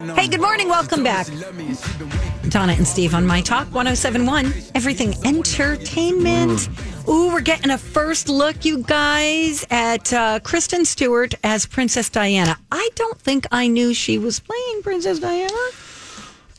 Hey, 0.00 0.28
good 0.28 0.40
morning. 0.40 0.70
Welcome 0.70 1.04
back. 1.04 1.26
Donna 2.48 2.72
and 2.72 2.88
Steve 2.88 3.14
on 3.14 3.26
My 3.26 3.42
Talk 3.42 3.66
1071, 3.66 4.50
Everything 4.74 5.14
Entertainment. 5.26 6.70
Ooh, 7.06 7.28
we're 7.30 7.42
getting 7.42 7.70
a 7.70 7.76
first 7.76 8.30
look, 8.30 8.64
you 8.64 8.82
guys, 8.82 9.66
at 9.70 10.10
uh, 10.14 10.40
Kristen 10.40 10.86
Stewart 10.86 11.34
as 11.44 11.66
Princess 11.66 12.08
Diana. 12.08 12.56
I 12.72 12.88
don't 12.94 13.18
think 13.18 13.46
I 13.52 13.66
knew 13.66 13.92
she 13.92 14.16
was 14.16 14.40
playing 14.40 14.82
Princess 14.82 15.18
Diana. 15.18 15.52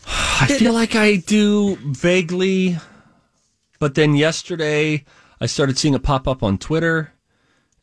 I 0.06 0.46
feel 0.60 0.74
like 0.74 0.96
I 0.96 1.16
do 1.16 1.78
vaguely, 1.78 2.78
but 3.80 3.96
then 3.96 4.16
yesterday 4.16 5.04
I 5.40 5.48
started 5.48 5.80
seeing 5.80 5.96
it 5.96 6.04
pop 6.04 6.28
up 6.28 6.44
on 6.44 6.60
Twitter 6.60 7.12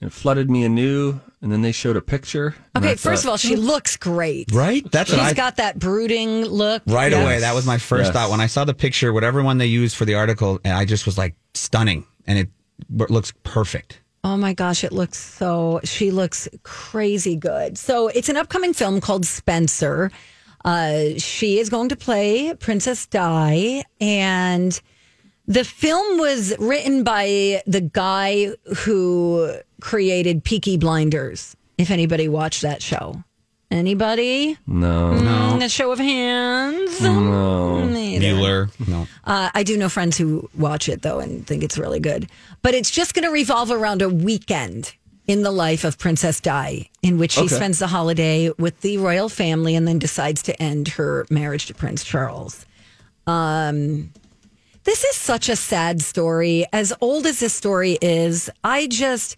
and 0.00 0.06
it 0.06 0.12
flooded 0.12 0.48
me 0.48 0.62
anew. 0.62 1.18
And 1.40 1.52
then 1.52 1.62
they 1.62 1.70
showed 1.70 1.96
a 1.96 2.00
picture. 2.02 2.56
Okay, 2.76 2.90
I 2.90 2.94
first 2.96 3.22
of 3.24 3.30
all, 3.30 3.36
she 3.36 3.54
looks 3.54 3.96
great. 3.96 4.50
Right? 4.52 4.84
That's 4.90 5.10
She's 5.10 5.18
what 5.18 5.26
I 5.26 5.34
got 5.34 5.56
that 5.56 5.78
brooding 5.78 6.44
look. 6.44 6.82
right 6.86 7.12
Yeah. 7.12 7.22
away. 7.22 7.38
That 7.40 7.54
was 7.54 7.64
my 7.64 7.78
first 7.78 8.06
Yes. 8.06 8.12
thought 8.12 8.30
when 8.30 8.40
I 8.40 8.46
saw 8.46 8.64
the 8.64 8.74
picture, 8.74 9.12
whatever 9.12 9.42
one 9.42 9.58
they 9.58 9.66
used 9.66 9.96
for 9.96 10.04
the 10.04 10.14
article, 10.14 10.58
and 10.64 10.72
I 10.74 10.84
just 10.84 11.06
was 11.06 11.16
like 11.16 11.36
stunning, 11.54 12.04
and 12.26 12.38
it 12.40 12.48
looks 13.10 13.32
perfect. 13.44 14.00
Oh 14.24 14.36
my 14.36 14.52
gosh, 14.52 14.82
it 14.82 14.90
looks 14.92 15.16
so. 15.18 15.80
She 15.84 16.10
looks 16.10 16.48
crazy 16.64 17.36
good. 17.36 17.78
So 17.78 18.08
it's 18.08 18.28
an 18.28 18.36
upcoming 18.36 18.74
film 18.74 19.00
called 19.00 19.24
Spencer. 19.24 20.10
Uh, 20.64 21.10
she 21.18 21.60
is 21.60 21.70
going 21.70 21.88
to 21.90 21.96
play 21.96 22.52
Princess 22.58 23.06
Di, 23.06 23.84
and 24.00 24.80
the 25.46 25.62
film 25.64 26.18
was 26.18 26.52
written 26.58 27.04
by 27.04 27.62
the 27.64 27.80
guy 27.80 28.48
who 28.78 29.54
created 29.80 30.44
Peaky 30.44 30.76
Blinders. 30.76 31.56
If 31.76 31.90
anybody 31.90 32.28
watched 32.28 32.62
that 32.62 32.82
show, 32.82 33.22
anybody? 33.70 34.56
No. 34.66 35.12
Mm, 35.20 35.64
a 35.64 35.68
show 35.68 35.92
of 35.92 35.98
hands. 35.98 37.00
No. 37.00 37.84
Bueller, 37.88 38.70
no, 38.88 39.06
Uh, 39.24 39.50
I 39.54 39.62
do 39.62 39.76
know 39.76 39.88
friends 39.88 40.16
who 40.18 40.48
watch 40.56 40.88
it 40.88 41.02
though 41.02 41.20
and 41.20 41.46
think 41.46 41.62
it's 41.62 41.78
really 41.78 42.00
good. 42.00 42.28
But 42.62 42.74
it's 42.74 42.90
just 42.90 43.14
going 43.14 43.24
to 43.24 43.30
revolve 43.30 43.70
around 43.70 44.02
a 44.02 44.08
weekend 44.08 44.94
in 45.28 45.42
the 45.42 45.50
life 45.52 45.84
of 45.84 45.98
Princess 45.98 46.40
Di, 46.40 46.88
in 47.02 47.18
which 47.18 47.32
she 47.32 47.42
Okay. 47.42 47.54
spends 47.54 47.78
the 47.78 47.86
holiday 47.86 48.50
with 48.58 48.80
the 48.80 48.98
royal 48.98 49.28
family 49.28 49.76
and 49.76 49.86
then 49.86 49.98
decides 49.98 50.42
to 50.44 50.60
end 50.62 50.88
her 50.88 51.26
marriage 51.30 51.66
to 51.66 51.74
Prince 51.74 52.02
Charles. 52.02 52.64
Um, 53.26 54.10
this 54.84 55.04
is 55.04 55.16
such 55.16 55.48
a 55.48 55.56
sad 55.56 56.00
story. 56.00 56.64
As 56.72 56.92
old 57.00 57.26
as 57.26 57.40
this 57.40 57.52
story 57.54 57.98
is, 58.00 58.48
I 58.64 58.86
just 58.86 59.36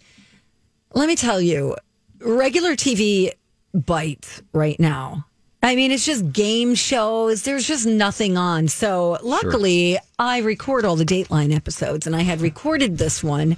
let 0.93 1.07
me 1.07 1.15
tell 1.15 1.41
you, 1.41 1.75
regular 2.19 2.75
TV 2.75 3.31
bites 3.73 4.41
right 4.53 4.79
now. 4.79 5.25
I 5.63 5.75
mean, 5.75 5.91
it's 5.91 6.05
just 6.05 6.31
game 6.33 6.73
shows. 6.73 7.43
There's 7.43 7.67
just 7.67 7.85
nothing 7.85 8.35
on. 8.35 8.67
So, 8.67 9.19
luckily, 9.21 9.99
I 10.17 10.39
record 10.39 10.85
all 10.85 10.95
the 10.95 11.05
Dateline 11.05 11.55
episodes, 11.55 12.07
and 12.07 12.15
I 12.15 12.21
had 12.21 12.41
recorded 12.41 12.97
this 12.97 13.23
one. 13.23 13.57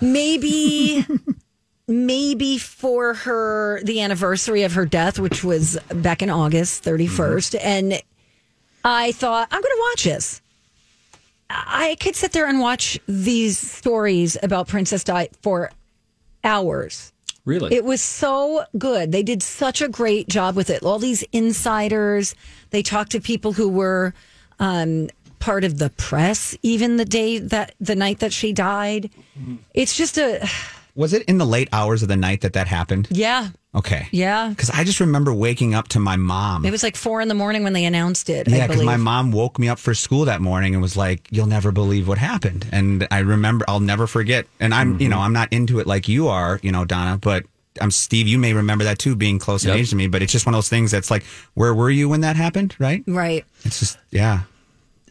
Maybe, 0.00 1.06
maybe 1.88 2.58
for 2.58 3.14
her 3.14 3.80
the 3.84 4.00
anniversary 4.00 4.64
of 4.64 4.72
her 4.72 4.86
death, 4.86 5.20
which 5.20 5.44
was 5.44 5.78
back 5.94 6.20
in 6.20 6.30
August 6.30 6.82
31st, 6.82 7.58
mm-hmm. 7.58 7.66
and 7.66 8.02
I 8.84 9.12
thought 9.12 9.46
I'm 9.50 9.62
going 9.62 9.74
to 9.74 9.84
watch 9.92 10.04
this. 10.04 10.42
I 11.48 11.96
could 12.00 12.16
sit 12.16 12.32
there 12.32 12.48
and 12.48 12.58
watch 12.58 12.98
these 13.06 13.56
stories 13.56 14.36
about 14.42 14.66
Princess 14.66 15.04
Di 15.04 15.28
for 15.42 15.70
hours. 16.46 17.12
Really? 17.44 17.74
It 17.74 17.84
was 17.84 18.02
so 18.02 18.64
good. 18.76 19.12
They 19.12 19.22
did 19.22 19.42
such 19.42 19.80
a 19.80 19.88
great 19.88 20.28
job 20.28 20.56
with 20.56 20.68
it. 20.68 20.82
All 20.82 20.98
these 20.98 21.22
insiders, 21.32 22.34
they 22.70 22.82
talked 22.82 23.12
to 23.12 23.20
people 23.20 23.52
who 23.52 23.68
were 23.68 24.14
um, 24.58 25.08
part 25.38 25.62
of 25.62 25.78
the 25.78 25.90
press, 25.90 26.56
even 26.62 26.96
the 26.96 27.04
day 27.04 27.38
that 27.38 27.74
the 27.80 27.94
night 27.94 28.18
that 28.18 28.32
she 28.32 28.52
died. 28.52 29.10
It's 29.74 29.96
just 29.96 30.18
a 30.18 30.48
was 30.96 31.12
it 31.12 31.22
in 31.24 31.38
the 31.38 31.46
late 31.46 31.68
hours 31.72 32.02
of 32.02 32.08
the 32.08 32.16
night 32.16 32.40
that 32.40 32.54
that 32.54 32.66
happened? 32.66 33.06
yeah, 33.10 33.50
Okay, 33.74 34.08
yeah. 34.10 34.48
because 34.48 34.70
I 34.70 34.84
just 34.84 35.00
remember 35.00 35.34
waking 35.34 35.74
up 35.74 35.88
to 35.88 36.00
my 36.00 36.16
mom. 36.16 36.64
It 36.64 36.70
was 36.70 36.82
like 36.82 36.96
four 36.96 37.20
in 37.20 37.28
the 37.28 37.34
morning 37.34 37.62
when 37.62 37.74
they 37.74 37.84
announced 37.84 38.30
it. 38.30 38.48
Yeah, 38.48 38.66
because 38.66 38.82
my 38.82 38.96
mom 38.96 39.32
woke 39.32 39.58
me 39.58 39.68
up 39.68 39.78
for 39.78 39.92
school 39.92 40.24
that 40.24 40.40
morning 40.40 40.72
and 40.74 40.80
was 40.80 40.96
like, 40.96 41.28
"You'll 41.30 41.46
never 41.46 41.70
believe 41.72 42.08
what 42.08 42.16
happened." 42.16 42.66
And 42.72 43.06
I 43.10 43.18
remember, 43.18 43.66
I'll 43.68 43.80
never 43.80 44.06
forget. 44.06 44.46
And 44.58 44.72
I'm, 44.72 44.98
you 44.98 45.10
know, 45.10 45.16
mm-hmm. 45.16 45.24
I'm 45.26 45.32
not 45.34 45.52
into 45.52 45.78
it 45.78 45.86
like 45.86 46.08
you 46.08 46.28
are, 46.28 46.58
you 46.62 46.72
know, 46.72 46.86
Donna. 46.86 47.18
But 47.18 47.44
I'm 47.80 47.90
Steve. 47.90 48.26
You 48.26 48.38
may 48.38 48.54
remember 48.54 48.84
that 48.84 48.98
too, 48.98 49.14
being 49.14 49.38
close 49.38 49.64
in 49.64 49.68
Yep. 49.70 49.78
age 49.78 49.90
to 49.90 49.96
me. 49.96 50.06
But 50.06 50.22
it's 50.22 50.32
just 50.32 50.46
one 50.46 50.54
of 50.54 50.56
those 50.56 50.70
things 50.70 50.90
that's 50.90 51.10
like, 51.10 51.24
where 51.52 51.74
were 51.74 51.90
you 51.90 52.08
when 52.08 52.22
that 52.22 52.36
happened? 52.36 52.74
Right? 52.78 53.04
right. 53.06 53.44
It's 53.64 53.80
just, 53.80 53.98
yeah. 54.10 54.44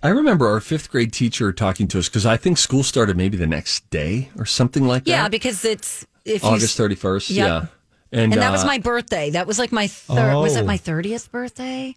I 0.05 0.09
remember 0.09 0.47
our 0.47 0.59
fifth 0.59 0.91
grade 0.91 1.11
teacher 1.11 1.51
talking 1.51 1.87
to 1.89 1.99
us 1.99 2.07
because 2.07 2.25
I 2.27 2.37
think 2.37 2.59
school 2.59 2.83
started 2.83 3.17
maybe 3.17 3.37
the 3.37 3.47
next 3.47 3.89
day 3.89 4.29
or 4.37 4.45
something 4.45 4.85
like 4.85 5.03
Yeah, 5.07 5.15
that. 5.17 5.23
Yeah, 5.23 5.29
because 5.29 5.65
it's 5.65 6.05
if 6.23 6.43
August 6.43 6.77
31st. 6.77 7.31
Yep. 7.31 7.47
Yeah. 7.47 7.65
And, 8.11 8.31
and 8.33 8.41
that 8.41 8.51
was 8.51 8.63
uh, 8.63 8.67
my 8.67 8.77
birthday. 8.77 9.31
That 9.31 9.47
was 9.47 9.57
like 9.57 9.71
my 9.71 9.87
third. 9.87 10.35
Was 10.35 10.55
it 10.55 10.61
Oh. 10.61 10.65
my 10.65 10.77
thirtieth 10.77 11.31
birthday? 11.31 11.95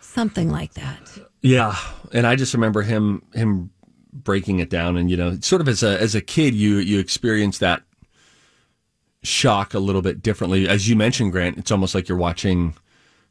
Something 0.00 0.50
like 0.50 0.74
that. 0.74 1.00
Yeah, 1.40 1.76
and 2.12 2.26
I 2.28 2.36
just 2.36 2.54
remember 2.54 2.82
him 2.82 3.22
him 3.34 3.70
breaking 4.12 4.60
it 4.60 4.70
down, 4.70 4.96
and 4.96 5.10
you 5.10 5.16
know, 5.16 5.36
sort 5.40 5.60
of 5.60 5.68
as 5.68 5.82
a 5.82 6.00
as 6.00 6.14
a 6.14 6.20
kid, 6.20 6.54
you 6.54 6.76
you 6.76 7.00
experience 7.00 7.58
that 7.58 7.82
shock 9.24 9.74
a 9.74 9.78
little 9.80 10.00
bit 10.00 10.22
differently. 10.22 10.68
As 10.68 10.88
you 10.88 10.94
mentioned, 10.96 11.32
Grant, 11.32 11.58
it's 11.58 11.72
almost 11.72 11.94
like 11.94 12.08
you're 12.08 12.16
watching 12.18 12.74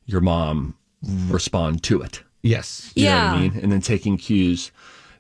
your 0.06 0.22
mom 0.22 0.76
respond 1.02 1.82
to 1.84 2.02
it. 2.02 2.24
Yes. 2.44 2.92
You 2.96 3.06
know 3.06 3.12
what 3.12 3.16
Yeah. 3.18 3.32
I 3.34 3.40
mean? 3.40 3.60
And 3.64 3.72
then 3.72 3.82
taking 3.82 4.18
cues 4.18 4.72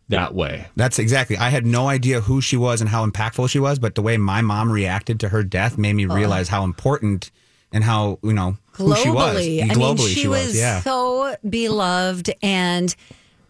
that 0.10 0.34
way. 0.34 0.68
That's 0.76 1.00
exactly. 1.00 1.38
I 1.38 1.50
had 1.50 1.66
no 1.66 1.88
idea 1.88 2.22
who 2.22 2.42
she 2.42 2.58
was 2.58 2.82
and 2.82 2.90
how 2.90 3.06
impactful 3.06 3.50
she 3.50 3.60
was, 3.60 3.80
but 3.80 3.96
the 3.96 4.02
way 4.02 4.18
my 4.18 4.42
mom 4.42 4.72
reacted 4.72 5.20
to 5.22 5.30
her 5.30 5.44
death 5.44 5.78
made 5.78 5.94
me 5.94 6.06
realize 6.06 6.50
how 6.50 6.64
important 6.64 7.32
and 7.72 7.84
how 7.84 8.20
you 8.22 8.34
know 8.34 8.58
who 8.74 8.94
she 8.98 9.10
was. 9.10 9.38
globally. 9.38 9.62
I 9.62 9.74
mean, 9.76 9.98
she, 10.08 10.28
was, 10.28 10.58
Yeah. 10.58 10.82
so 10.82 11.36
beloved, 11.48 12.34
and 12.42 12.94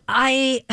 I. 0.07 0.63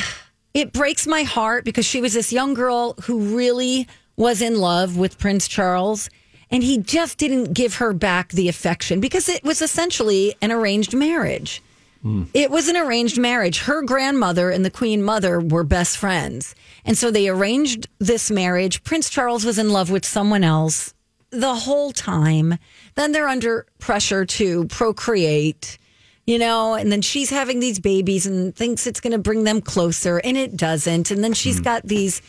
It 0.54 0.72
breaks 0.72 1.06
my 1.06 1.22
heart 1.22 1.64
because 1.64 1.84
she 1.86 2.00
was 2.00 2.14
this 2.14 2.32
young 2.32 2.52
girl 2.54 2.94
who 3.04 3.36
really 3.36 3.86
was 4.16 4.42
in 4.42 4.58
love 4.58 4.96
with 4.96 5.16
Prince 5.18 5.46
Charles, 5.46 6.10
and 6.50 6.62
he 6.64 6.78
just 6.78 7.16
didn't 7.18 7.52
give 7.52 7.74
her 7.76 7.92
back 7.92 8.30
the 8.32 8.48
affection 8.48 8.98
because 8.98 9.28
it 9.28 9.44
was 9.44 9.62
essentially 9.62 10.34
an 10.42 10.50
arranged 10.50 10.94
marriage. 10.94 11.62
Mm. 12.04 12.28
It 12.32 12.50
was 12.50 12.68
an 12.68 12.76
arranged 12.76 13.18
marriage. 13.18 13.60
Her 13.60 13.82
grandmother 13.82 14.50
and 14.50 14.64
the 14.64 14.70
Queen 14.70 15.02
Mother 15.02 15.40
were 15.40 15.64
best 15.64 15.96
friends. 15.96 16.54
And 16.84 16.96
so 16.96 17.10
they 17.10 17.28
arranged 17.28 17.88
this 17.98 18.30
marriage. 18.30 18.84
Prince 18.84 19.10
Charles 19.10 19.44
was 19.44 19.58
in 19.58 19.70
love 19.70 19.90
with 19.90 20.06
someone 20.06 20.44
else 20.44 20.94
the 21.30 21.54
whole 21.54 21.92
time. 21.92 22.58
Then 22.94 23.12
they're 23.12 23.28
under 23.28 23.66
pressure 23.78 24.24
to 24.24 24.66
procreate, 24.66 25.78
you 26.26 26.38
know, 26.38 26.74
and 26.74 26.90
then 26.90 27.02
she's 27.02 27.30
having 27.30 27.60
these 27.60 27.78
babies 27.78 28.26
and 28.26 28.54
thinks 28.54 28.86
it's 28.86 29.00
going 29.00 29.12
to 29.12 29.18
bring 29.18 29.44
them 29.44 29.60
closer, 29.60 30.18
and 30.18 30.36
it 30.36 30.56
doesn't. 30.56 31.10
And 31.10 31.22
then 31.22 31.34
she's 31.34 31.60
mm. 31.60 31.64
got 31.64 31.82
these 31.82 32.22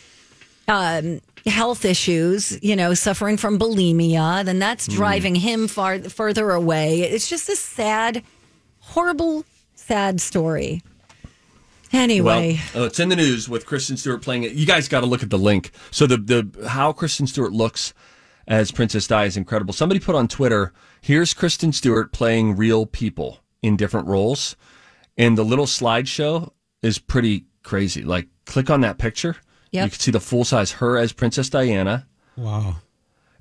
um, 0.68 1.22
health 1.46 1.86
issues, 1.86 2.62
you 2.62 2.76
know, 2.76 2.94
suffering 2.94 3.38
from 3.38 3.58
bulimia. 3.58 4.44
Then 4.44 4.60
that's 4.60 4.88
mm. 4.88 4.94
driving 4.94 5.36
him 5.36 5.68
far 5.68 6.00
further 6.00 6.52
away. 6.52 7.02
It's 7.02 7.30
just 7.30 7.50
a 7.50 7.56
sad, 7.56 8.24
horrible, 8.80 9.46
sad 9.90 10.22
story. 10.22 10.84
Anyway, 11.92 12.60
Well, 12.76 12.84
oh, 12.84 12.86
it's 12.86 13.00
in 13.00 13.10
the 13.10 13.16
news 13.16 13.50
with 13.50 13.66
Kristen 13.66 13.98
Stewart 13.98 14.22
playing 14.22 14.44
it. 14.44 14.52
You 14.52 14.68
guys 14.68 14.88
got 14.88 15.00
to 15.00 15.08
look 15.08 15.24
at 15.24 15.32
the 15.32 15.40
link. 15.40 15.72
So 15.90 16.06
the 16.06 16.18
the 16.18 16.68
how 16.70 16.94
Kristen 16.94 17.26
Stewart 17.26 17.52
looks 17.52 17.96
as 18.48 18.72
Princess 18.72 19.08
Di 19.08 19.26
is 19.26 19.36
incredible. 19.36 19.74
Somebody 19.74 20.00
put 20.00 20.14
on 20.14 20.28
Twitter, 20.28 20.72
here's 21.02 21.34
Kristen 21.34 21.74
Stewart 21.74 22.12
playing 22.12 22.56
real 22.56 22.86
people 22.86 23.40
in 23.64 23.76
different 23.76 24.08
roles, 24.08 24.56
and 25.18 25.36
the 25.36 25.44
little 25.44 25.66
slideshow 25.66 26.52
is 26.84 27.00
pretty 27.00 27.46
crazy. 27.64 28.04
Like, 28.04 28.28
click 28.46 28.70
on 28.70 28.82
that 28.82 29.00
picture. 29.00 29.38
Yep. 29.72 29.84
You 29.86 29.90
can 29.90 30.00
see 30.00 30.12
the 30.12 30.20
full 30.20 30.44
size 30.44 30.74
her 30.74 30.96
as 30.98 31.12
Princess 31.12 31.50
Diana, 31.50 32.08
Wow. 32.36 32.78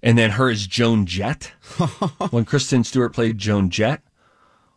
and 0.03 0.17
then 0.17 0.31
her 0.33 0.49
as 0.49 0.67
Joan 0.67 1.05
Jett. 1.05 1.53
when 2.31 2.47
Kristen 2.47 2.83
Stewart 2.85 3.13
played 3.13 3.37
Joan 3.37 3.69
Jett, 3.69 4.01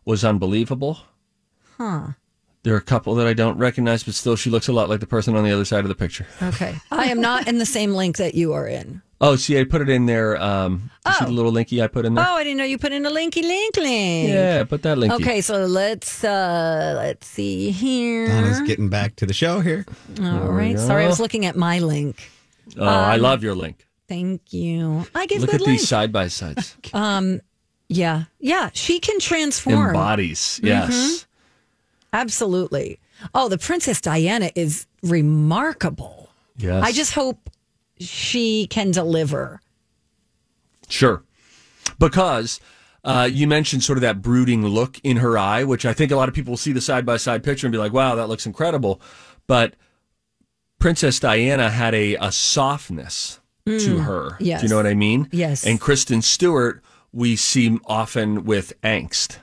was 0.04 0.26
unbelievable. 0.26 1.00
There 2.64 2.76
are 2.76 2.78
a 2.78 2.82
couple 2.82 3.16
that 3.16 3.26
I 3.26 3.34
don't 3.34 3.58
recognize, 3.58 4.04
but 4.04 4.14
still, 4.14 4.36
she 4.36 4.50
looks 4.52 4.68
a 4.68 4.74
lot 4.74 4.88
like 4.88 5.00
the 5.00 5.08
person 5.08 5.36
on 5.36 5.44
the 5.44 5.52
other 5.52 5.66
side 5.66 5.80
of 5.84 5.90
the 5.90 5.96
picture. 5.96 6.28
Okay. 6.44 6.76
I 6.92 7.06
am 7.06 7.20
not 7.20 7.48
in 7.48 7.58
the 7.58 7.66
same 7.66 7.94
link 7.94 8.18
that 8.18 8.36
you 8.36 8.54
are 8.54 8.68
in. 8.68 9.02
Oh, 9.20 9.36
see, 9.36 9.60
I 9.60 9.64
put 9.66 9.82
it 9.82 9.90
in 9.90 10.06
there. 10.06 10.40
Um, 10.42 10.92
you 11.06 11.12
See 11.14 11.18
Oh. 11.22 11.26
the 11.26 11.32
little 11.32 11.52
linky 11.52 11.84
I 11.84 11.88
put 11.88 12.06
in 12.06 12.14
there? 12.16 12.26
Oh, 12.28 12.34
I 12.36 12.44
didn't 12.44 12.58
know 12.58 12.64
you 12.64 12.78
put 12.78 12.92
in 12.92 13.06
a 13.06 13.10
linky 13.12 13.42
link 13.44 13.78
link. 13.78 14.30
Yeah, 14.30 14.64
put 14.64 14.82
that 14.84 14.98
linky. 14.98 15.12
Okay, 15.22 15.42
so 15.42 15.66
let's 15.66 16.24
uh 16.24 16.94
let's 16.98 17.28
see 17.28 17.70
here. 17.72 18.28
Donna's 18.28 18.62
getting 18.62 18.90
back 18.90 19.16
to 19.18 19.26
the 19.28 19.34
show 19.34 19.60
here. 19.62 19.86
All 20.22 20.52
right. 20.52 20.78
Sorry, 20.78 21.06
I 21.06 21.08
was 21.08 21.20
looking 21.20 21.46
at 21.46 21.56
my 21.56 21.80
link. 21.80 22.30
Oh, 22.78 22.84
I 22.86 23.18
love 23.18 23.44
your 23.44 23.54
link. 23.56 23.88
Thank 24.08 24.54
you. 24.54 25.06
I 25.16 25.26
give 25.28 25.42
Look 25.42 25.52
good 25.52 25.62
at 25.62 25.68
link. 25.68 25.80
these 25.80 25.88
side 25.88 26.12
by 26.12 26.28
sides. 26.28 26.76
Um, 26.94 27.42
yeah. 27.90 28.24
Yeah. 28.40 28.70
She 28.74 29.00
can 29.00 29.20
transform. 29.20 29.90
Embodies. 29.90 30.60
Mm-hmm. 30.64 31.26
Absolutely. 32.14 33.00
Oh, 33.34 33.50
the 33.50 33.58
Princess 33.58 34.02
Diana 34.02 34.52
is 34.56 34.88
remarkable. 35.04 36.30
Yes. 36.58 36.84
I 36.84 36.92
just 36.92 37.14
hope 37.14 37.50
she 38.00 38.68
can 38.68 38.92
deliver. 38.92 39.62
Sure. 40.90 41.24
Because 42.00 42.60
uh, 43.04 43.30
you 43.32 43.48
mentioned 43.48 43.84
sort 43.84 43.98
of 43.98 44.02
that 44.02 44.22
brooding 44.22 44.66
look 44.66 45.00
in 45.04 45.18
her 45.18 45.38
eye, 45.38 45.64
which 45.64 45.86
I 45.86 45.94
think 45.94 46.12
a 46.12 46.16
lot 46.16 46.30
of 46.30 46.36
people 46.36 46.52
will 46.52 46.58
see 46.58 46.72
the 46.72 46.82
side 46.82 47.06
by 47.06 47.18
side 47.18 47.44
picture 47.44 47.68
and 47.68 47.72
be 47.72 47.78
like, 47.78 47.94
wow, 47.94 48.16
that 48.16 48.28
looks 48.28 48.46
incredible. 48.46 49.02
But 49.48 49.76
Princess 50.80 51.20
Diana 51.20 51.70
had 51.70 51.94
a, 51.96 52.16
a 52.16 52.32
softness 52.32 53.40
to 53.66 54.00
her. 54.00 54.32
Mm. 54.32 54.38
yes. 54.40 54.62
Do 54.62 54.66
you 54.66 54.70
know 54.70 54.76
what 54.76 54.88
I 54.88 54.94
mean? 54.94 55.30
Yes. 55.32 55.66
And 55.66 55.80
Kristen 55.80 56.22
Stewart, 56.22 56.84
we 57.12 57.36
see 57.36 57.78
often 57.86 58.46
with 58.46 58.80
angst, 58.82 59.38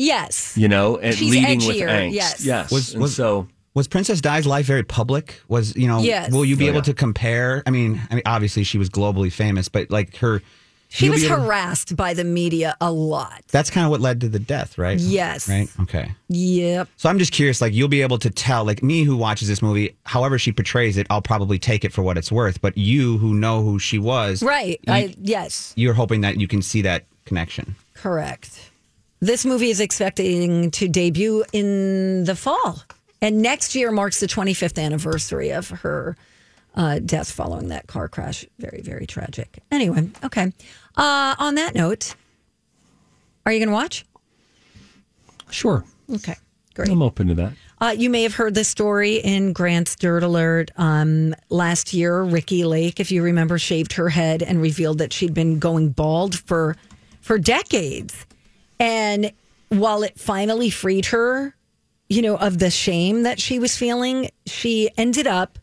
Yes. 0.00 0.56
you 0.56 0.68
know, 0.68 0.96
and 0.98 1.14
She's 1.14 1.30
leading 1.30 1.58
with 1.58 1.76
edgier, 1.76 1.88
angst. 1.88 2.12
yes. 2.12 2.44
Yes. 2.44 2.70
Was- 2.70 2.96
was- 2.96 3.14
so. 3.14 3.46
Was 3.72 3.86
Princess 3.86 4.20
Di's 4.20 4.46
life 4.46 4.66
very 4.66 4.82
public? 4.82 5.40
Was 5.46 5.76
you 5.76 5.86
know? 5.86 6.00
Yes. 6.00 6.32
Will 6.32 6.44
you 6.44 6.56
be 6.56 6.64
Oh, 6.66 6.70
able 6.70 6.78
yeah. 6.78 6.82
to 6.84 6.94
compare? 6.94 7.62
I 7.66 7.70
mean, 7.70 8.00
I 8.10 8.14
mean, 8.16 8.22
obviously 8.26 8.64
she 8.64 8.78
was 8.78 8.90
globally 8.90 9.32
famous, 9.32 9.68
but 9.68 9.92
like 9.92 10.16
her, 10.16 10.42
She 10.88 11.08
was 11.08 11.22
able- 11.22 11.36
harassed 11.36 11.94
by 11.94 12.12
the 12.14 12.24
media 12.24 12.76
a 12.80 12.90
lot. 12.90 13.44
That's 13.52 13.70
kind 13.70 13.84
of 13.84 13.92
what 13.92 14.00
led 14.00 14.20
to 14.22 14.28
the 14.28 14.40
death, 14.40 14.76
right? 14.76 14.98
Yes. 14.98 15.48
Right. 15.48 15.68
Okay. 15.82 16.10
Yep. 16.30 16.88
So 16.96 17.08
I'm 17.08 17.20
just 17.20 17.30
curious, 17.30 17.60
like 17.60 17.72
you'll 17.72 17.86
be 17.86 18.02
able 18.02 18.18
to 18.18 18.28
tell, 18.30 18.64
like 18.64 18.82
me 18.82 19.04
who 19.04 19.16
watches 19.16 19.46
this 19.46 19.62
movie, 19.62 19.94
however 20.04 20.36
she 20.36 20.50
portrays 20.50 20.96
it, 20.96 21.06
I'll 21.08 21.22
probably 21.22 21.60
take 21.60 21.84
it 21.84 21.92
for 21.92 22.02
what 22.02 22.18
it's 22.18 22.32
worth. 22.32 22.60
But 22.60 22.76
you 22.76 23.18
who 23.18 23.34
know 23.34 23.62
who 23.62 23.78
she 23.78 23.98
was, 24.00 24.42
Right. 24.42 24.80
you- 24.88 24.92
I 24.92 25.14
yes. 25.22 25.72
you're 25.76 25.94
hoping 25.94 26.22
that 26.22 26.40
you 26.40 26.48
can 26.48 26.60
see 26.60 26.82
that 26.82 27.04
connection. 27.24 27.76
Correct. 27.94 28.69
This 29.20 29.44
movie 29.44 29.68
is 29.68 29.80
expecting 29.80 30.70
to 30.72 30.88
debut 30.88 31.44
in 31.52 32.24
the 32.24 32.34
fall. 32.34 32.82
And 33.20 33.42
next 33.42 33.74
year 33.74 33.92
marks 33.92 34.20
the 34.20 34.26
25th 34.26 34.82
anniversary 34.82 35.50
of 35.50 35.68
her 35.68 36.16
uh, 36.74 37.00
death 37.00 37.30
following 37.30 37.68
that 37.68 37.86
car 37.86 38.08
crash. 38.08 38.46
Very, 38.58 38.80
very 38.80 39.06
tragic. 39.06 39.62
Anyway, 39.70 40.08
okay. 40.24 40.52
Uh, 40.96 41.34
on 41.38 41.56
that 41.56 41.74
note, 41.74 42.14
are 43.44 43.52
you 43.52 43.58
going 43.58 43.68
to 43.68 43.74
watch? 43.74 44.06
Sure. 45.50 45.84
Okay, 46.14 46.36
great. 46.74 46.88
I'm 46.88 47.02
open 47.02 47.28
to 47.28 47.34
that. 47.34 47.52
Uh, 47.80 47.94
you 47.96 48.08
may 48.08 48.22
have 48.22 48.34
heard 48.34 48.54
the 48.54 48.64
story 48.64 49.16
in 49.16 49.52
Grant's 49.52 49.96
Dirt 49.96 50.22
Alert. 50.22 50.70
Um, 50.76 51.34
last 51.50 51.92
year, 51.92 52.22
Ricki 52.22 52.64
Lake, 52.64 53.00
if 53.00 53.10
you 53.10 53.22
remember, 53.22 53.58
shaved 53.58 53.94
her 53.94 54.08
head 54.08 54.42
and 54.42 54.62
revealed 54.62 54.98
that 54.98 55.12
she'd 55.12 55.34
been 55.34 55.58
going 55.58 55.90
bald 55.90 56.38
for 56.38 56.76
for 57.20 57.38
decades. 57.38 58.26
And 58.80 59.32
while 59.68 60.02
it 60.02 60.18
finally 60.18 60.70
freed 60.70 61.06
her, 61.06 61.54
you 62.08 62.22
know, 62.22 62.36
of 62.36 62.58
the 62.58 62.70
shame 62.70 63.22
that 63.22 63.38
she 63.40 63.58
was 63.60 63.76
feeling, 63.76 64.30
she 64.46 64.90
ended 64.96 65.26
up 65.28 65.58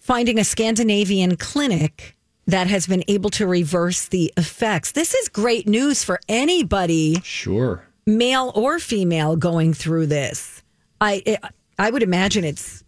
finding 0.00 0.38
a 0.38 0.44
Scandinavian 0.44 1.36
clinic 1.36 2.16
that 2.46 2.66
has 2.66 2.86
been 2.86 3.04
able 3.08 3.30
to 3.30 3.46
reverse 3.46 4.06
the 4.08 4.32
effects. 4.36 4.92
This 4.92 5.14
is 5.14 5.28
great 5.28 5.68
news 5.68 6.02
for 6.02 6.18
anybody 6.28 7.20
Sure. 7.22 7.84
male 8.06 8.52
or 8.54 8.78
female 8.78 9.36
going 9.36 9.72
through 9.74 10.06
this. 10.06 10.62
I 11.00 11.22
it, 11.24 11.40
I 11.78 11.90
would 11.90 12.02
imagine 12.02 12.44
it's 12.44 12.82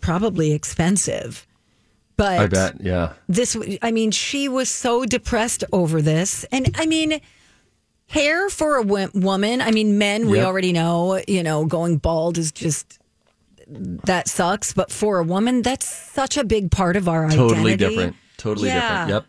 probably 0.00 0.52
expensive. 0.52 1.46
But 2.16 2.38
I 2.40 2.46
bet. 2.46 2.80
Yeah. 2.80 3.14
this 3.28 3.56
I 3.82 3.90
mean 3.90 4.10
she 4.10 4.48
was 4.48 4.68
so 4.68 5.04
depressed 5.04 5.64
over 5.72 6.00
this 6.00 6.44
and 6.52 6.74
I 6.78 6.86
mean 6.86 7.20
hair 8.08 8.48
for 8.48 8.76
a 8.76 8.82
woman, 8.82 9.60
I 9.60 9.70
mean 9.70 9.98
men 9.98 10.28
we 10.28 10.40
already 10.40 10.72
know, 10.72 11.20
you 11.26 11.42
know, 11.42 11.64
going 11.66 11.98
bald 11.98 12.38
is 12.38 12.52
just 12.52 12.98
that 13.68 14.28
sucks, 14.28 14.72
but 14.72 14.92
for 14.92 15.18
a 15.18 15.24
woman 15.24 15.62
that's 15.62 15.86
such 15.86 16.36
a 16.36 16.44
big 16.44 16.70
part 16.70 16.96
of 16.96 17.08
our 17.08 17.26
identity. 17.26 17.48
Totally 17.48 17.72
identity. 17.72 17.94
different. 17.96 18.16
Totally 18.36 18.68
Yeah. 18.68 18.88
different. 18.88 19.10
Yep. 19.10 19.24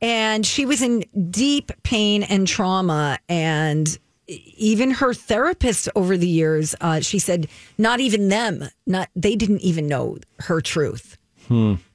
And 0.00 0.46
she 0.46 0.66
was 0.66 0.82
in 0.82 1.04
deep 1.30 1.70
pain 1.82 2.22
and 2.22 2.48
trauma. 2.48 3.18
And 3.28 3.96
even 4.26 4.92
her 4.92 5.12
therapist 5.12 5.88
over 5.94 6.16
the 6.16 6.26
years, 6.26 6.74
uh, 6.80 7.00
she 7.00 7.18
said, 7.18 7.48
not 7.76 8.00
even 8.00 8.28
them, 8.28 8.64
not 8.86 9.10
they 9.14 9.36
didn't 9.36 9.60
even 9.60 9.86
know 9.88 10.16
her 10.40 10.60
truth. 10.60 11.18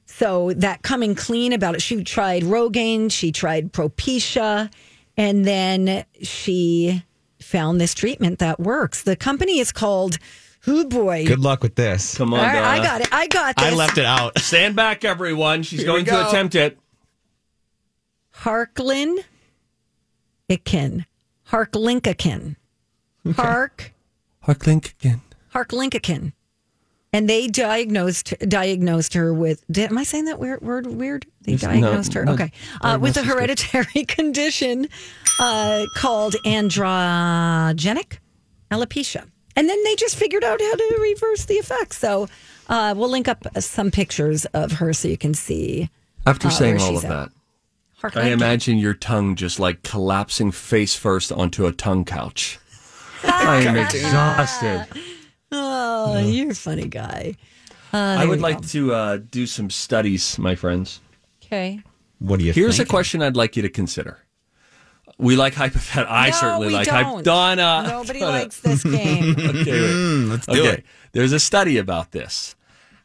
So 0.06 0.52
that 0.52 0.82
coming 0.82 1.14
clean 1.16 1.52
about 1.52 1.74
it, 1.74 1.82
she 1.82 2.04
tried 2.04 2.44
Rogaine, 2.44 3.10
she 3.10 3.32
tried 3.32 3.72
Propecia, 3.72 4.70
and 5.18 5.44
then 5.44 6.04
she 6.22 7.02
found 7.40 7.80
this 7.80 7.92
treatment 7.92 8.38
that 8.38 8.58
works. 8.58 9.02
The 9.02 9.16
company 9.16 9.58
is 9.58 9.72
called 9.72 10.16
Who 10.60 10.86
Boy. 10.86 11.26
Good 11.26 11.40
luck 11.40 11.62
with 11.62 11.74
this. 11.74 12.16
Come 12.16 12.32
on, 12.32 12.40
All 12.40 12.46
right, 12.46 12.56
I 12.56 12.76
Donna. 12.76 12.88
got 12.88 13.00
it. 13.02 13.08
I 13.12 13.26
got 13.26 13.56
this. 13.56 13.64
I 13.66 13.74
left 13.74 13.98
it 13.98 14.04
out. 14.04 14.38
Stand 14.38 14.76
back, 14.76 15.04
everyone. 15.04 15.62
She's 15.62 15.80
Here 15.80 15.86
going 15.86 16.00
we 16.00 16.04
to 16.06 16.10
go. 16.12 16.28
attempt 16.28 16.54
it. 16.54 16.78
Harklin 18.36 19.18
Ikin. 20.48 21.04
Harklinkakin. 21.50 22.56
Hark 23.36 23.92
Harklink 24.46 24.92
again. 24.98 25.20
Harklinkakin. 25.54 26.32
And 27.12 27.28
they 27.28 27.46
diagnosed 27.48 28.34
diagnosed 28.48 29.14
her 29.14 29.32
with 29.32 29.64
did, 29.70 29.90
am 29.90 29.96
I 29.96 30.04
saying 30.04 30.26
that 30.26 30.38
weird 30.38 30.60
word 30.60 30.86
weird? 30.86 31.24
They 31.42 31.52
no, 31.52 31.58
diagnosed 31.58 32.12
her. 32.12 32.24
no, 32.26 32.32
okay. 32.32 32.52
Uh, 32.82 32.98
with 33.00 33.16
a 33.16 33.22
hereditary 33.22 34.04
condition 34.08 34.88
uh, 35.40 35.86
called 35.94 36.34
androgenic 36.44 38.18
alopecia. 38.70 39.24
And 39.56 39.68
then 39.68 39.82
they 39.84 39.96
just 39.96 40.16
figured 40.16 40.44
out 40.44 40.60
how 40.60 40.74
to 40.74 40.98
reverse 41.00 41.46
the 41.46 41.54
effects. 41.54 41.98
So 41.98 42.28
uh, 42.68 42.94
we'll 42.96 43.08
link 43.08 43.26
up 43.26 43.44
some 43.58 43.90
pictures 43.90 44.44
of 44.46 44.72
her 44.72 44.92
so 44.92 45.08
you 45.08 45.18
can 45.18 45.34
see. 45.34 45.90
After 46.26 46.48
Uh, 46.48 46.50
saying 46.50 46.80
all 46.80 46.96
of 46.96 47.04
at. 47.04 47.30
that, 48.02 48.16
I 48.16 48.28
imagine 48.28 48.78
your 48.78 48.94
tongue 48.94 49.34
just 49.34 49.58
like 49.58 49.82
collapsing 49.82 50.52
face 50.52 50.94
first 50.94 51.32
onto 51.32 51.66
a 51.66 51.72
tongue 51.72 52.04
couch. 52.04 52.58
I 53.24 53.62
am 53.62 53.76
exhausted. 53.76 54.86
Oh, 55.52 56.18
you're 56.18 56.50
a 56.50 56.54
funny 56.54 56.86
guy. 56.88 57.34
Uh, 57.92 57.96
I 58.18 58.26
would 58.26 58.40
like 58.40 58.60
go. 58.60 58.66
to 58.68 58.94
uh, 58.94 59.16
do 59.30 59.46
some 59.46 59.70
studies, 59.70 60.38
my 60.38 60.54
friends. 60.54 61.00
Okay. 61.44 61.80
What 62.18 62.38
do 62.38 62.44
you 62.44 62.52
Here's 62.52 62.76
think? 62.76 62.88
a 62.88 62.90
question 62.90 63.22
I'd 63.22 63.36
like 63.36 63.56
you 63.56 63.62
to 63.62 63.68
consider. 63.70 64.18
We 65.16 65.36
like 65.36 65.54
hypothetical. 65.54 66.14
I 66.14 66.30
No, 66.30 66.36
certainly 66.36 66.66
we 66.68 66.72
like 66.74 66.86
don't. 66.86 67.24
Donna. 67.24 67.84
Nobody 67.88 68.20
Donna. 68.24 68.32
likes 68.32 68.60
this 68.60 68.82
game. 68.84 69.34
Okay, 69.38 69.80
wait. 69.80 70.28
Let's 70.28 70.46
do 70.46 70.60
okay. 70.60 70.68
it. 70.74 70.84
There's 71.12 71.32
a 71.32 71.40
study 71.40 71.78
about 71.78 72.12
this. 72.12 72.54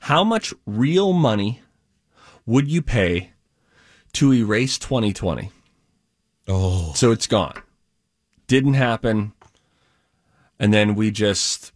How 0.01 0.23
much 0.23 0.53
real 0.65 1.13
money 1.13 1.61
would 2.45 2.67
you 2.67 2.81
pay 2.81 3.31
to 4.13 4.33
erase 4.33 4.77
2020? 4.77 5.49
Oh, 6.49 6.91
So 6.93 7.11
it's 7.11 7.25
gone. 7.27 7.55
Didn't 8.47 8.73
happen. 8.73 9.31
And 10.59 10.73
then 10.73 10.93
we 10.95 11.09
just, 11.09 11.71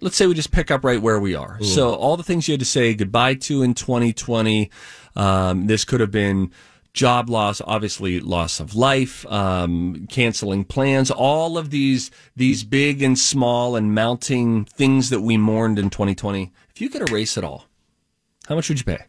let's 0.00 0.16
say 0.16 0.26
we 0.26 0.34
just 0.34 0.50
pick 0.52 0.70
up 0.70 0.84
right 0.84 1.00
where 1.00 1.18
we 1.20 1.34
are. 1.34 1.58
So 1.62 1.94
all 1.94 2.16
the 2.16 2.22
things 2.22 2.46
you 2.48 2.52
had 2.52 2.60
to 2.60 2.66
say 2.66 2.94
goodbye 2.94 3.34
to 3.34 3.62
in 3.62 3.74
2020, 3.74 4.70
um, 5.16 5.66
this 5.66 5.84
could 5.84 6.00
have 6.00 6.10
been 6.10 6.50
job 6.92 7.28
loss, 7.28 7.60
obviously 7.66 8.20
loss 8.20 8.60
of 8.60 8.74
life, 8.74 9.26
um, 9.26 10.06
canceling 10.08 10.64
plans, 10.64 11.10
all 11.10 11.58
of 11.58 11.70
these, 11.70 12.10
these 12.36 12.62
big 12.64 13.02
and 13.02 13.18
small 13.18 13.74
and 13.76 13.94
mounting 13.94 14.64
things 14.64 15.10
that 15.10 15.20
we 15.20 15.36
mourned 15.36 15.78
in 15.78 15.90
2020. 15.90 16.52
If 16.70 16.80
you 16.80 16.88
could 16.88 17.08
erase 17.08 17.36
it 17.36 17.44
all, 17.44 17.66
how 18.46 18.54
much 18.54 18.68
would 18.68 18.78
you 18.78 18.84
pay? 18.84 19.04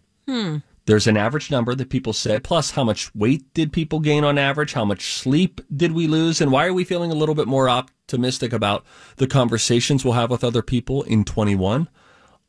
There's 0.85 1.07
an 1.07 1.17
average 1.17 1.49
number 1.49 1.73
that 1.73 1.89
people 1.89 2.13
say, 2.13 2.39
plus 2.39 2.71
how 2.71 2.83
much 2.83 3.13
weight 3.15 3.51
did 3.55 3.73
people 3.73 3.99
gain 3.99 4.23
on 4.23 4.37
average? 4.37 4.73
How 4.73 4.85
much 4.85 5.13
sleep 5.13 5.59
did 5.75 5.93
we 5.93 6.05
lose? 6.05 6.41
And 6.41 6.51
why 6.51 6.67
are 6.67 6.73
we 6.73 6.83
feeling 6.83 7.11
a 7.11 7.15
little 7.15 7.33
bit 7.33 7.47
more 7.47 7.67
optimistic 7.67 8.53
about 8.53 8.85
the 9.15 9.25
conversations 9.25 10.05
we'll 10.05 10.13
have 10.13 10.29
with 10.29 10.43
other 10.43 10.61
people 10.61 11.01
in 11.03 11.23
21? 11.23 11.89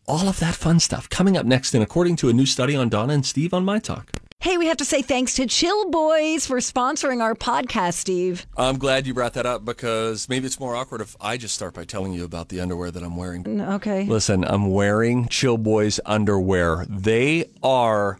All 0.06 0.28
of 0.28 0.38
that 0.40 0.54
fun 0.54 0.80
stuff 0.80 1.08
coming 1.08 1.36
up 1.36 1.46
next, 1.46 1.74
and 1.74 1.82
according 1.82 2.16
to 2.16 2.28
a 2.28 2.34
new 2.34 2.46
study 2.46 2.76
on 2.76 2.90
Donna 2.90 3.14
and 3.14 3.24
Steve 3.24 3.54
on 3.54 3.64
My 3.64 3.78
Talk. 3.78 4.12
Hey, 4.40 4.58
we 4.58 4.66
have 4.66 4.76
to 4.76 4.84
say 4.84 5.02
thanks 5.02 5.34
to 5.34 5.46
Chill 5.46 5.90
Boys 5.90 6.46
for 6.46 6.58
sponsoring 6.58 7.20
our 7.20 7.34
podcast, 7.34 7.94
Steve. 7.94 8.46
I'm 8.56 8.78
glad 8.78 9.06
you 9.06 9.14
brought 9.14 9.32
that 9.32 9.46
up 9.46 9.64
because 9.64 10.28
maybe 10.28 10.46
it's 10.46 10.60
more 10.60 10.76
awkward 10.76 11.00
if 11.00 11.16
I 11.20 11.36
just 11.36 11.54
start 11.54 11.74
by 11.74 11.84
telling 11.84 12.12
you 12.12 12.22
about 12.24 12.48
the 12.50 12.60
underwear 12.60 12.90
that 12.92 13.02
I'm 13.02 13.16
wearing. 13.16 13.42
Mm, 13.42 13.74
okay. 13.76 14.04
Listen, 14.04 14.44
I'm 14.44 14.70
wearing 14.70 15.26
Chill 15.28 15.56
Boys 15.58 15.98
underwear. 16.06 16.86
They 16.88 17.46
are, 17.62 18.18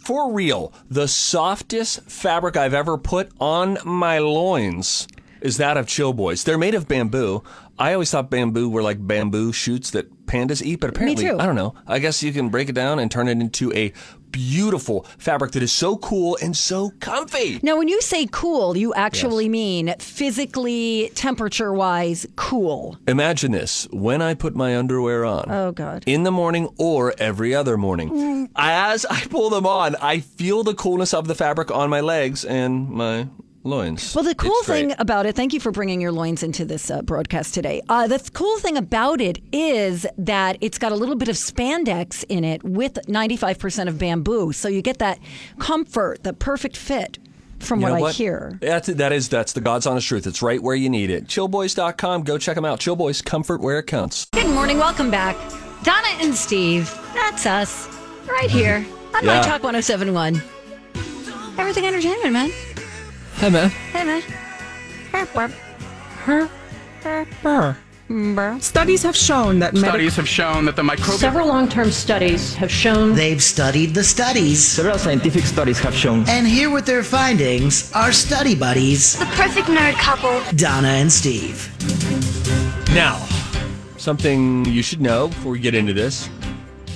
for 0.00 0.32
real, 0.32 0.72
the 0.90 1.08
softest 1.08 2.02
fabric 2.08 2.56
I've 2.56 2.74
ever 2.74 2.96
put 2.96 3.32
on 3.40 3.78
my 3.84 4.18
loins 4.18 5.08
is 5.40 5.56
that 5.56 5.76
of 5.76 5.88
Chill 5.88 6.12
Boys. 6.12 6.44
They're 6.44 6.56
made 6.58 6.74
of 6.74 6.86
bamboo. 6.86 7.42
I 7.78 7.92
always 7.94 8.10
thought 8.10 8.30
bamboo 8.30 8.68
were 8.70 8.82
like 8.82 9.04
bamboo 9.04 9.52
shoots 9.52 9.90
that 9.90 10.26
pandas 10.26 10.62
eat, 10.62 10.76
but 10.80 10.90
apparently, 10.90 11.24
too. 11.24 11.38
I 11.40 11.46
don't 11.46 11.56
know. 11.56 11.74
I 11.86 11.98
guess 11.98 12.22
you 12.22 12.32
can 12.32 12.48
break 12.48 12.68
it 12.68 12.74
down 12.74 13.00
and 13.00 13.10
turn 13.10 13.26
it 13.28 13.32
into 13.32 13.72
a 13.72 13.92
beautiful 14.34 15.06
fabric 15.16 15.52
that 15.52 15.62
is 15.62 15.72
so 15.72 15.96
cool 15.96 16.36
and 16.42 16.56
so 16.56 16.90
comfy. 16.98 17.60
Now, 17.62 17.78
when 17.78 17.86
you 17.86 18.00
say 18.02 18.26
cool, 18.26 18.76
you 18.76 18.92
actually 18.94 19.48
mean 19.48 19.94
physically, 20.00 21.12
temperature 21.14 21.72
wise, 21.72 22.26
cool. 22.34 22.98
Imagine 23.06 23.52
this 23.52 23.86
when 23.92 24.20
I 24.20 24.34
put 24.34 24.56
my 24.56 24.76
underwear 24.76 25.24
on. 25.24 25.46
Oh, 25.48 25.70
God. 25.70 26.02
in 26.06 26.24
the 26.24 26.32
morning 26.32 26.68
or 26.78 27.14
every 27.18 27.54
other 27.54 27.76
morning. 27.76 28.10
Mm. 28.10 28.50
As 28.56 29.06
I 29.06 29.20
pull 29.26 29.50
them 29.50 29.66
on, 29.66 29.94
I 30.02 30.18
feel 30.18 30.64
the 30.64 30.74
coolness 30.74 31.14
of 31.14 31.28
the 31.28 31.34
fabric 31.36 31.70
on 31.70 31.88
my 31.88 32.00
legs 32.00 32.44
and 32.44 32.88
my 32.90 33.28
loins. 33.64 34.14
Well, 34.14 34.24
the 34.24 34.34
cool 34.34 34.52
It's 34.58 34.66
great. 34.66 34.88
thing 34.88 34.94
about 34.98 35.26
it, 35.26 35.34
thank 35.34 35.52
you 35.52 35.60
for 35.60 35.72
bringing 35.72 36.00
your 36.00 36.12
loins 36.12 36.42
into 36.42 36.64
this 36.64 36.90
uh, 36.90 37.02
broadcast 37.02 37.54
today. 37.54 37.80
Uh, 37.88 38.06
the 38.06 38.18
th- 38.18 38.32
cool 38.32 38.58
thing 38.58 38.76
about 38.76 39.20
it 39.20 39.38
is 39.52 40.06
that 40.18 40.58
it's 40.60 40.78
got 40.78 40.92
a 40.92 40.94
little 40.94 41.16
bit 41.16 41.28
of 41.28 41.36
spandex 41.36 42.24
in 42.28 42.44
it 42.44 42.62
with 42.62 42.94
95% 43.06 43.88
of 43.88 43.98
bamboo. 43.98 44.52
So 44.52 44.68
you 44.68 44.82
get 44.82 44.98
that 44.98 45.18
comfort, 45.58 46.22
the 46.22 46.32
perfect 46.32 46.76
fit 46.76 47.18
from 47.60 47.80
You 47.80 47.86
what 47.88 47.98
know 48.00 48.06
I 48.06 48.12
hear. 48.12 48.58
That's, 48.60 48.88
that 48.88 49.12
is 49.12 49.28
that's 49.30 49.54
the 49.54 49.60
God's 49.62 49.86
honest 49.86 50.06
truth. 50.06 50.26
It's 50.26 50.42
right 50.42 50.62
where 50.62 50.76
you 50.76 50.90
need 50.90 51.08
it. 51.08 51.26
Chillboys.com. 51.26 52.24
Go 52.24 52.36
check 52.36 52.56
them 52.56 52.64
out. 52.66 52.78
Chillboys, 52.80 53.24
comfort 53.24 53.62
where 53.62 53.78
it 53.78 53.86
counts. 53.86 54.26
Good 54.32 54.48
morning. 54.50 54.76
Welcome 54.78 55.10
back. 55.10 55.36
Donna 55.82 56.08
and 56.20 56.34
Steve. 56.34 56.90
That's 57.14 57.46
us. 57.46 57.88
Right 58.28 58.50
here 58.50 58.76
on 59.14 59.24
My 59.24 59.34
Yeah. 59.36 59.42
Talk 59.42 59.62
1071. 59.62 60.42
Everything 61.56 61.86
entertainment, 61.86 62.32
man. 62.32 62.50
Hey, 63.36 63.50
man. 63.50 63.70
Hey, 63.70 65.24
man. 68.08 68.60
Studies 68.60 69.02
have 69.02 69.16
shown 69.16 69.58
that 69.58 69.74
medical 69.74 69.90
Studies 69.90 70.16
have 70.16 70.28
shown 70.28 70.64
that 70.66 70.76
the 70.76 70.82
microbial 70.82 71.18
Several 71.18 71.48
long 71.48 71.68
term 71.68 71.90
studies 71.90 72.54
have 72.54 72.70
shown 72.70 73.14
They've 73.14 73.42
studied 73.42 73.94
the 73.94 74.04
studies. 74.04 74.64
Several 74.66 74.98
scientific 74.98 75.44
studies 75.44 75.78
have 75.80 75.94
shown 75.94 76.24
And 76.28 76.46
here 76.46 76.70
with 76.70 76.86
their 76.86 77.02
findings 77.02 77.92
are 77.92 78.12
study 78.12 78.54
buddies, 78.54 79.18
The 79.18 79.26
perfect 79.26 79.68
nerd 79.68 79.94
couple. 79.94 80.40
Donna 80.56 80.88
and 80.88 81.10
Steve. 81.10 81.70
Now, 82.94 83.26
something 83.96 84.64
you 84.66 84.82
should 84.82 85.00
know 85.00 85.28
before 85.28 85.52
we 85.52 85.58
get 85.58 85.74
into 85.74 85.92
this. 85.92 86.28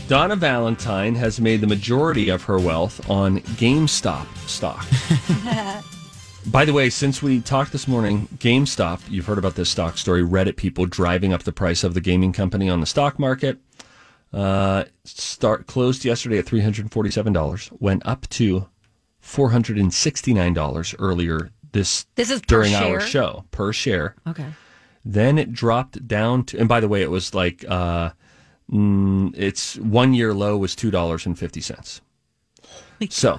Donna 0.07 0.37
Valentine 0.37 1.15
has 1.17 1.41
made 1.41 1.61
the 1.61 1.67
majority 1.67 2.31
of 2.31 2.43
her 2.45 2.59
wealth 2.59 3.11
on 3.11 3.41
GameStop 3.59 4.27
stock. 4.49 4.87
By 6.51 6.65
the 6.65 6.73
way, 6.73 6.89
since 6.89 7.23
we 7.23 7.41
talked 7.41 7.73
this 7.73 7.87
morning, 7.87 8.27
GameStop, 8.39 9.03
you've 9.11 9.27
heard 9.27 9.37
about 9.37 9.55
this 9.55 9.69
stock 9.69 9.99
story, 9.99 10.23
Reddit 10.23 10.57
people 10.57 10.87
driving 10.87 11.35
up 11.35 11.43
the 11.43 11.53
price 11.53 11.85
of 11.85 11.93
the 11.93 12.01
gaming 12.01 12.33
company 12.33 12.71
on 12.71 12.81
the 12.81 12.87
stock 12.87 13.19
market. 13.19 13.59
Uh, 14.33 14.85
start 15.05 15.67
closed 15.67 16.07
yesterday 16.07 16.39
at 16.39 16.47
$347, 16.47 17.81
went 17.81 18.07
up 18.07 18.27
to 18.31 18.67
$469 19.23 20.95
earlier 20.99 21.51
this 21.73 22.07
This 22.15 22.31
is 22.31 22.41
during 22.41 22.75
our 22.75 22.99
show 23.01 23.45
per 23.51 23.73
share. 23.75 24.17
Okay. 24.27 24.47
Then 25.05 25.37
it 25.39 25.53
dropped 25.53 26.09
down 26.09 26.45
to, 26.45 26.59
and 26.59 26.69
by 26.69 26.81
the 26.81 26.89
way, 26.89 27.03
it 27.03 27.11
was 27.11 27.35
like, 27.35 27.63
uh, 27.69 28.11
mm, 28.73 29.37
its 29.37 29.77
one 29.77 30.15
year 30.15 30.33
low 30.33 30.57
was 30.57 30.75
two 30.75 30.91
dollars 30.91 31.27
and 31.27 31.39
fifty 31.39 31.61
cents. 31.61 32.01
So, 33.11 33.37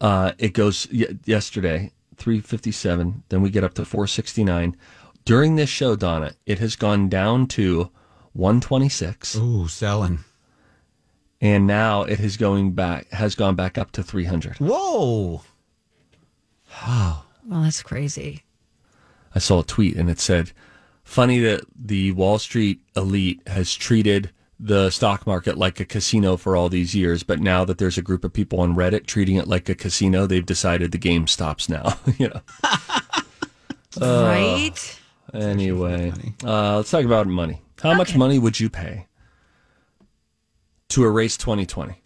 uh, 0.00 0.32
it 0.38 0.54
goes 0.54 0.86
y- 0.92 1.18
yesterday 1.24 1.90
three 2.16 2.40
fifty 2.40 2.72
seven. 2.72 3.22
Then 3.28 3.42
we 3.42 3.50
get 3.50 3.64
up 3.64 3.74
to 3.74 3.84
four 3.84 4.06
sixty 4.06 4.44
nine. 4.44 4.76
During 5.24 5.56
this 5.56 5.70
show, 5.70 5.94
Donna, 5.96 6.32
it 6.46 6.58
has 6.58 6.74
gone 6.76 7.08
down 7.08 7.46
to 7.48 7.90
one 8.32 8.60
twenty 8.60 8.88
six, 8.88 9.36
Ooh, 9.36 9.68
selling. 9.68 10.20
and 11.40 11.66
now 11.66 12.02
it 12.02 12.18
is 12.20 12.36
going 12.36 12.72
back 12.72 13.10
has 13.12 13.34
gone 13.34 13.54
back 13.54 13.78
up 13.78 13.92
to 13.92 14.02
three 14.02 14.24
hundred. 14.24 14.56
Whoa. 14.58 15.42
Wow. 16.86 17.24
Well, 17.46 17.62
that's 17.62 17.82
crazy. 17.82 18.44
I 19.34 19.38
saw 19.38 19.60
a 19.60 19.64
tweet 19.64 19.96
and 19.96 20.08
it 20.10 20.20
said, 20.20 20.52
"Funny 21.04 21.38
that 21.40 21.62
the 21.74 22.12
Wall 22.12 22.38
Street 22.38 22.80
elite 22.96 23.40
has 23.46 23.74
treated 23.74 24.30
the 24.64 24.90
stock 24.90 25.26
market 25.26 25.58
like 25.58 25.80
a 25.80 25.84
casino 25.84 26.36
for 26.36 26.56
all 26.56 26.68
these 26.68 26.94
years, 26.94 27.24
but 27.24 27.40
now 27.40 27.64
that 27.64 27.78
there's 27.78 27.98
a 27.98 28.02
group 28.02 28.22
of 28.22 28.32
people 28.32 28.60
on 28.60 28.76
Reddit 28.76 29.06
treating 29.06 29.34
it 29.34 29.48
like 29.48 29.68
a 29.68 29.74
casino, 29.74 30.24
they've 30.24 30.46
decided 30.46 30.92
the 30.92 30.98
game 30.98 31.26
stops 31.26 31.68
now." 31.68 31.98
you 32.18 32.28
know. 32.28 32.40
right? 34.00 35.00
Anyway, 35.34 36.12
uh, 36.44 36.76
let's 36.76 36.90
talk 36.90 37.04
about 37.04 37.26
money. 37.26 37.60
How 37.82 37.94
much 37.94 38.16
money 38.16 38.38
would 38.38 38.60
you 38.60 38.70
pay 38.70 39.08
to 40.90 41.04
erase 41.04 41.36
2020? 41.36 42.00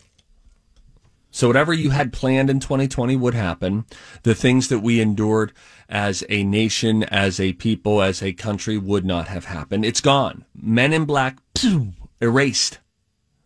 So 1.30 1.48
whatever 1.48 1.75
you 1.75 1.90
had 1.90 2.14
planned 2.14 2.48
in 2.48 2.60
2020 2.60 3.14
would 3.16 3.34
happen. 3.34 3.84
The 4.22 4.34
things 4.34 4.68
that 4.68 4.78
we 4.78 5.02
endured 5.02 5.52
as 5.86 6.25
a 6.30 6.44
nation, 6.44 7.02
as 7.02 7.38
a 7.38 7.52
people, 7.52 8.00
as 8.00 8.22
a 8.22 8.32
country 8.32 8.78
would 8.78 9.04
not 9.04 9.28
have 9.28 9.44
happened. 9.44 9.84
It's 9.84 10.00
gone. 10.00 10.46
Men 10.54 10.94
in 10.94 11.04
Black, 11.04 11.36
phew, 12.20 12.28
erased. 12.28 12.78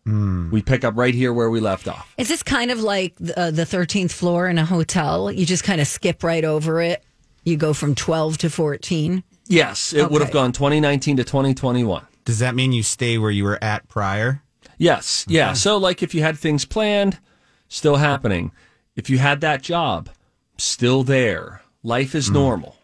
We 0.03 0.63
pick 0.63 0.83
up 0.83 0.97
right 0.97 1.13
here 1.13 1.31
where 1.31 1.49
we 1.49 1.59
left 1.59 1.87
off. 1.87 2.11
Is 2.17 2.27
this 2.27 2.41
kind 2.41 2.71
of 2.71 2.81
like 2.81 3.13
uh, 3.37 3.51
the 3.51 3.63
13th 3.63 4.11
floor 4.11 4.47
in 4.47 4.57
a 4.57 4.65
hotel? 4.65 5.31
You 5.31 5.45
just 5.45 5.63
kind 5.63 5.79
of 5.79 5.87
skip 5.87 6.23
right 6.23 6.43
over 6.43 6.81
it. 6.81 7.03
You 7.43 7.55
go 7.55 7.73
from 7.73 7.93
12 7.93 8.39
to 8.39 8.49
14. 8.49 9.23
Yes, 9.47 9.93
it 9.93 10.09
would 10.09 10.21
have 10.21 10.31
gone 10.31 10.51
2019 10.53 11.17
to 11.17 11.23
2021. 11.23 12.05
Does 12.25 12.39
that 12.39 12.55
mean 12.55 12.71
you 12.71 12.83
stay 12.83 13.17
where 13.17 13.31
you 13.31 13.43
were 13.43 13.63
at 13.63 13.87
prior? 13.87 14.41
Yes. 14.77 15.25
Yeah. 15.27 15.53
So, 15.53 15.77
like, 15.77 16.01
if 16.01 16.15
you 16.15 16.21
had 16.21 16.37
things 16.37 16.65
planned, 16.65 17.19
still 17.67 17.97
happening. 17.97 18.51
If 18.95 19.09
you 19.09 19.17
had 19.17 19.41
that 19.41 19.61
job, 19.61 20.09
still 20.57 21.03
there. 21.03 21.61
Life 21.83 22.15
is 22.15 22.29
normal. 22.29 22.75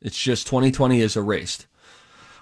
It's 0.00 0.18
just 0.18 0.46
2020 0.46 1.00
is 1.00 1.16
erased. 1.16 1.66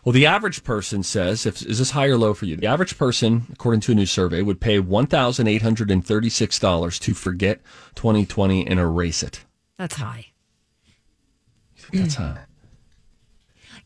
Well, 0.05 0.13
the 0.13 0.27
average 0.27 0.63
person 0.65 1.03
says, 1.03 1.47
if, 1.47 1.63
is 1.63 1.79
this 1.79 1.93
high 1.93 2.09
or 2.09 2.19
low 2.19 2.35
for 2.35 2.45
you? 2.45 2.57
The 2.57 2.67
average 2.67 2.99
person, 2.99 3.47
according 3.53 3.81
to 3.83 3.93
a 3.93 3.95
new 3.95 4.05
survey, 4.05 4.43
would 4.43 4.61
pay 4.61 4.79
$1,836 4.79 7.01
to 7.01 7.15
forget 7.15 7.61
2020 7.95 8.67
and 8.67 8.79
erase 8.79 9.23
it. 9.23 9.43
That's 9.79 9.97
high. 9.97 10.27
That's 11.93 12.17
high. 12.17 12.41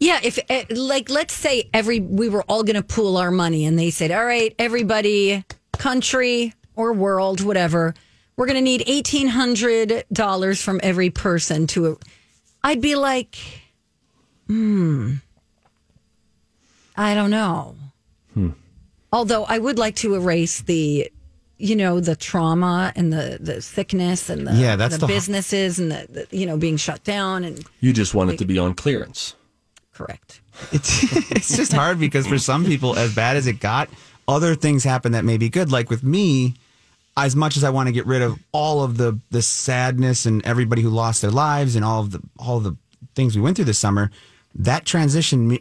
Yeah, 0.01 0.19
if 0.23 0.39
eh, 0.49 0.65
like 0.71 1.11
let's 1.11 1.35
say 1.35 1.69
every 1.75 1.99
we 1.99 2.29
were 2.29 2.45
all 2.45 2.63
going 2.63 2.77
to 2.77 2.85
pool 2.85 3.17
our 3.17 3.33
money 3.33 3.65
and 3.65 3.77
they 3.77 3.91
said, 3.91 4.13
"All 4.13 4.25
right, 4.25 4.55
everybody, 4.57 5.45
country 5.77 6.55
or 6.77 6.93
world, 6.93 7.41
whatever, 7.41 7.95
we're 8.37 8.47
going 8.47 8.55
to 8.55 8.63
need 8.63 8.83
$1800 8.83 10.63
from 10.63 10.79
every 10.85 11.11
person 11.11 11.67
to 11.69 11.99
I'd 12.63 12.81
be 12.81 12.95
like, 12.95 13.39
"Hmm. 14.47 15.15
I 16.99 17.15
don't 17.15 17.31
know." 17.31 17.75
Hmm. 18.35 18.51
Although 19.13 19.45
I 19.45 19.59
would 19.59 19.79
like 19.79 19.97
to 19.97 20.15
erase 20.15 20.61
the 20.61 21.11
you 21.57 21.75
know 21.75 21.99
the 22.01 22.15
trauma 22.15 22.93
and 22.95 23.13
the 23.13 23.39
the 23.41 23.61
sickness 23.63 24.29
and 24.29 24.47
the 24.47 24.53
Yeah, 24.55 24.77
that's 24.77 24.97
the, 24.97 25.01
the- 25.07 25.07
businesses 25.07 25.79
and 25.79 25.91
the, 25.91 26.07
the 26.31 26.37
you 26.37 26.45
know 26.47 26.57
being 26.57 26.77
shut 26.77 27.03
down 27.05 27.43
and 27.45 27.65
You 27.81 27.93
just 27.93 28.15
want 28.15 28.31
it 28.31 28.39
to 28.39 28.45
be 28.45 28.59
on 28.59 28.75
clearance. 28.75 29.35
correct. 29.95 30.41
It's 30.73 31.03
it's 31.31 31.57
just 31.57 31.73
hard 31.73 31.99
because 31.99 32.27
for 32.27 32.39
some 32.39 32.65
people, 32.65 32.97
as 32.99 33.15
bad 33.15 33.37
as 33.37 33.47
it 33.47 33.61
got, 33.61 33.89
other 34.27 34.55
things 34.55 34.85
happen 34.85 35.13
that 35.13 35.25
may 35.25 35.37
be 35.39 35.49
good. 35.49 35.71
Like 35.73 35.89
with 35.91 36.03
me, 36.05 36.55
as 37.17 37.35
much 37.35 37.57
as 37.57 37.65
I 37.65 37.71
want 37.71 37.87
to 37.89 37.93
get 37.93 38.07
rid 38.07 38.23
of 38.23 38.39
all 38.53 38.83
of 38.83 38.97
the 38.97 39.19
the 39.31 39.43
sadness 39.43 40.27
and 40.27 40.45
everybody 40.45 40.83
who 40.83 40.91
lost 40.91 41.23
their 41.23 41.31
lives 41.31 41.77
and 41.77 41.85
all 41.85 42.01
of 42.03 42.11
the 42.11 42.21
all 42.39 42.59
of 42.59 42.65
the 42.65 42.77
things 43.15 43.35
we 43.37 43.43
went 43.43 43.57
through 43.57 43.65
this 43.67 43.79
summer, 43.79 44.11
that 44.55 44.85
transition 44.85 45.49
me, 45.49 45.61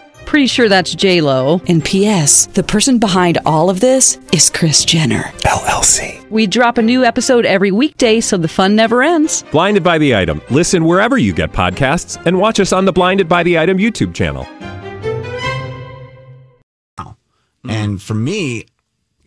Pretty 0.31 0.47
sure 0.47 0.69
that's 0.69 0.95
J 0.95 1.19
Lo. 1.19 1.59
And 1.67 1.83
P.S. 1.83 2.45
The 2.45 2.63
person 2.63 2.99
behind 2.99 3.37
all 3.45 3.69
of 3.69 3.81
this 3.81 4.17
is 4.31 4.49
Kris 4.49 4.85
Jenner 4.85 5.23
LLC. 5.39 6.25
We 6.29 6.47
drop 6.47 6.77
a 6.77 6.81
new 6.81 7.03
episode 7.03 7.45
every 7.45 7.69
weekday, 7.69 8.21
so 8.21 8.37
the 8.37 8.47
fun 8.47 8.73
never 8.73 9.03
ends. 9.03 9.43
Blinded 9.51 9.83
by 9.83 9.97
the 9.97 10.15
item. 10.15 10.41
Listen 10.49 10.85
wherever 10.85 11.17
you 11.17 11.33
get 11.33 11.51
podcasts, 11.51 12.15
and 12.25 12.39
watch 12.39 12.61
us 12.61 12.71
on 12.71 12.85
the 12.85 12.93
Blinded 12.93 13.27
by 13.27 13.43
the 13.43 13.59
Item 13.59 13.77
YouTube 13.77 14.13
channel. 14.13 14.45
Mm. 16.97 17.15
And 17.65 18.01
for 18.01 18.13
me, 18.13 18.67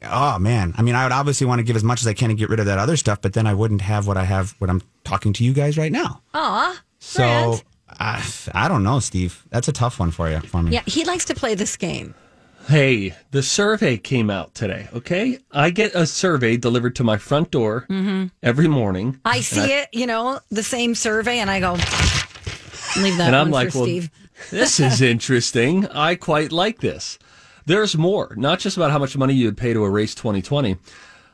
oh 0.04 0.38
man, 0.38 0.72
I 0.78 0.80
mean, 0.80 0.94
I 0.94 1.02
would 1.02 1.12
obviously 1.12 1.46
want 1.46 1.58
to 1.58 1.64
give 1.64 1.76
as 1.76 1.84
much 1.84 2.00
as 2.00 2.06
I 2.06 2.14
can 2.14 2.30
and 2.30 2.38
get 2.38 2.48
rid 2.48 2.60
of 2.60 2.66
that 2.66 2.78
other 2.78 2.96
stuff, 2.96 3.20
but 3.20 3.34
then 3.34 3.46
I 3.46 3.52
wouldn't 3.52 3.82
have 3.82 4.06
what 4.06 4.16
I 4.16 4.24
have 4.24 4.52
when 4.58 4.70
I'm 4.70 4.80
talking 5.04 5.34
to 5.34 5.44
you 5.44 5.52
guys 5.52 5.76
right 5.76 5.92
now. 5.92 6.22
Aw. 6.32 6.82
So 6.98 7.60
I, 7.98 8.24
I 8.52 8.68
don't 8.68 8.82
know, 8.82 9.00
Steve. 9.00 9.44
That's 9.50 9.68
a 9.68 9.72
tough 9.72 9.98
one 9.98 10.10
for 10.10 10.30
you, 10.30 10.40
for 10.40 10.62
me. 10.62 10.72
Yeah, 10.72 10.82
he 10.86 11.04
likes 11.04 11.24
to 11.26 11.34
play 11.34 11.54
this 11.54 11.76
game. 11.76 12.14
Hey, 12.68 13.14
the 13.30 13.42
survey 13.42 13.98
came 13.98 14.30
out 14.30 14.54
today, 14.54 14.88
okay? 14.94 15.38
I 15.52 15.68
get 15.68 15.94
a 15.94 16.06
survey 16.06 16.56
delivered 16.56 16.96
to 16.96 17.04
my 17.04 17.18
front 17.18 17.50
door 17.50 17.86
every 18.42 18.68
morning. 18.68 19.12
Mm-hmm. 19.12 19.20
I 19.26 19.40
see 19.40 19.72
it, 19.72 19.88
you 19.92 20.06
know, 20.06 20.40
the 20.50 20.62
same 20.62 20.94
survey, 20.94 21.40
and 21.40 21.50
I 21.50 21.60
go, 21.60 21.72
leave 21.72 23.18
that 23.18 23.26
and 23.26 23.32
one 23.32 23.34
I'm 23.34 23.50
like, 23.50 23.72
for 23.72 23.80
well, 23.80 23.86
Steve. 23.86 24.10
this 24.50 24.80
is 24.80 25.02
interesting. 25.02 25.86
I 25.88 26.14
quite 26.14 26.52
like 26.52 26.80
this. 26.80 27.18
There's 27.66 27.96
more, 27.96 28.34
not 28.36 28.60
just 28.60 28.76
about 28.76 28.90
how 28.90 28.98
much 28.98 29.16
money 29.16 29.34
you 29.34 29.46
would 29.46 29.56
pay 29.58 29.74
to 29.74 29.84
erase 29.84 30.14
2020. 30.14 30.76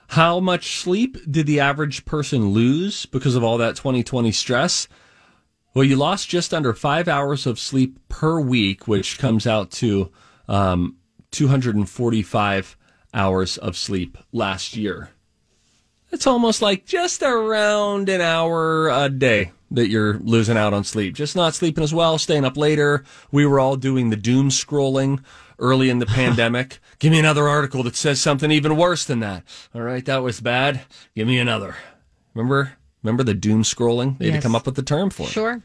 How 0.09 0.41
much 0.41 0.81
sleep 0.81 1.17
did 1.31 1.47
the 1.47 1.61
average 1.61 2.05
person 2.05 2.51
lose 2.51 3.07
because 3.07 3.37
of 3.37 3.45
all 3.45 3.59
that 3.59 3.77
2020 3.77 4.33
stress? 4.33 4.89
Well, 5.73 5.85
you 5.85 5.97
lost 5.97 6.29
just 6.29 6.53
under 6.53 6.75
five 6.75 7.07
hours 7.07 7.47
of 7.47 7.59
sleep 7.59 7.99
per 8.09 8.41
week, 8.41 8.89
which 8.89 9.19
comes 9.19 9.47
out 9.47 9.71
to 9.73 10.11
um, 10.49 10.97
245 11.31 12.77
hours 13.15 13.57
of 13.59 13.77
sleep 13.77 14.19
last 14.33 14.77
year. 14.77 15.11
It's 16.11 16.27
almost 16.27 16.61
like 16.61 16.87
just 16.87 17.23
around 17.23 18.09
an 18.09 18.21
hour 18.21 18.89
a 18.89 19.09
day 19.09 19.53
that 19.71 19.89
you're 19.89 20.19
losing 20.19 20.57
out 20.57 20.75
on 20.75 20.83
sleep. 20.83 21.15
Just 21.15 21.37
not 21.37 21.55
sleeping 21.55 21.85
as 21.85 21.95
well, 21.95 22.19
staying 22.19 22.45
up 22.45 22.57
later. 22.57 23.05
We 23.31 23.47
were 23.47 23.61
all 23.61 23.77
doing 23.77 24.11
the 24.11 24.17
doom 24.17 24.49
scrolling 24.49 25.23
early 25.61 25.89
in 25.89 26.01
the 26.01 26.07
pandemic. 26.21 26.81
Give 26.99 27.13
me 27.13 27.21
another 27.21 27.49
article 27.49 27.85
that 27.85 27.95
says 27.95 28.21
something 28.21 28.51
even 28.51 28.77
worse 28.77 29.05
than 29.05 29.21
that. 29.21 29.45
All 29.73 29.83
right, 29.83 30.05
that 30.07 30.25
was 30.25 30.41
bad. 30.41 30.81
Give 31.15 31.29
me 31.29 31.39
another. 31.39 31.77
Remember? 32.35 32.73
Remember 33.03 33.23
the 33.23 33.35
doom 33.35 33.63
scrolling? 33.63 34.19
They 34.19 34.31
had 34.31 34.41
to 34.41 34.43
come 34.43 34.55
up 34.55 34.67
with 34.67 34.77
the 34.77 34.83
term 34.83 35.11
for 35.11 35.23
it. 35.23 35.31
Sure. 35.31 35.63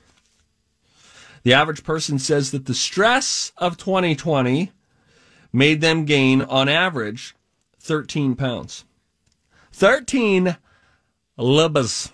The 1.43 1.53
average 1.53 1.83
person 1.83 2.17
says 2.17 2.51
that 2.51 2.65
the 2.65 2.73
stress 2.73 3.51
of 3.57 3.77
2020 3.77 4.71
made 5.53 5.81
them 5.81 6.05
gain, 6.05 6.41
on 6.41 6.67
average, 6.67 7.35
13 7.79 8.35
pounds. 8.35 8.85
13 9.71 10.57
libas. 11.37 12.11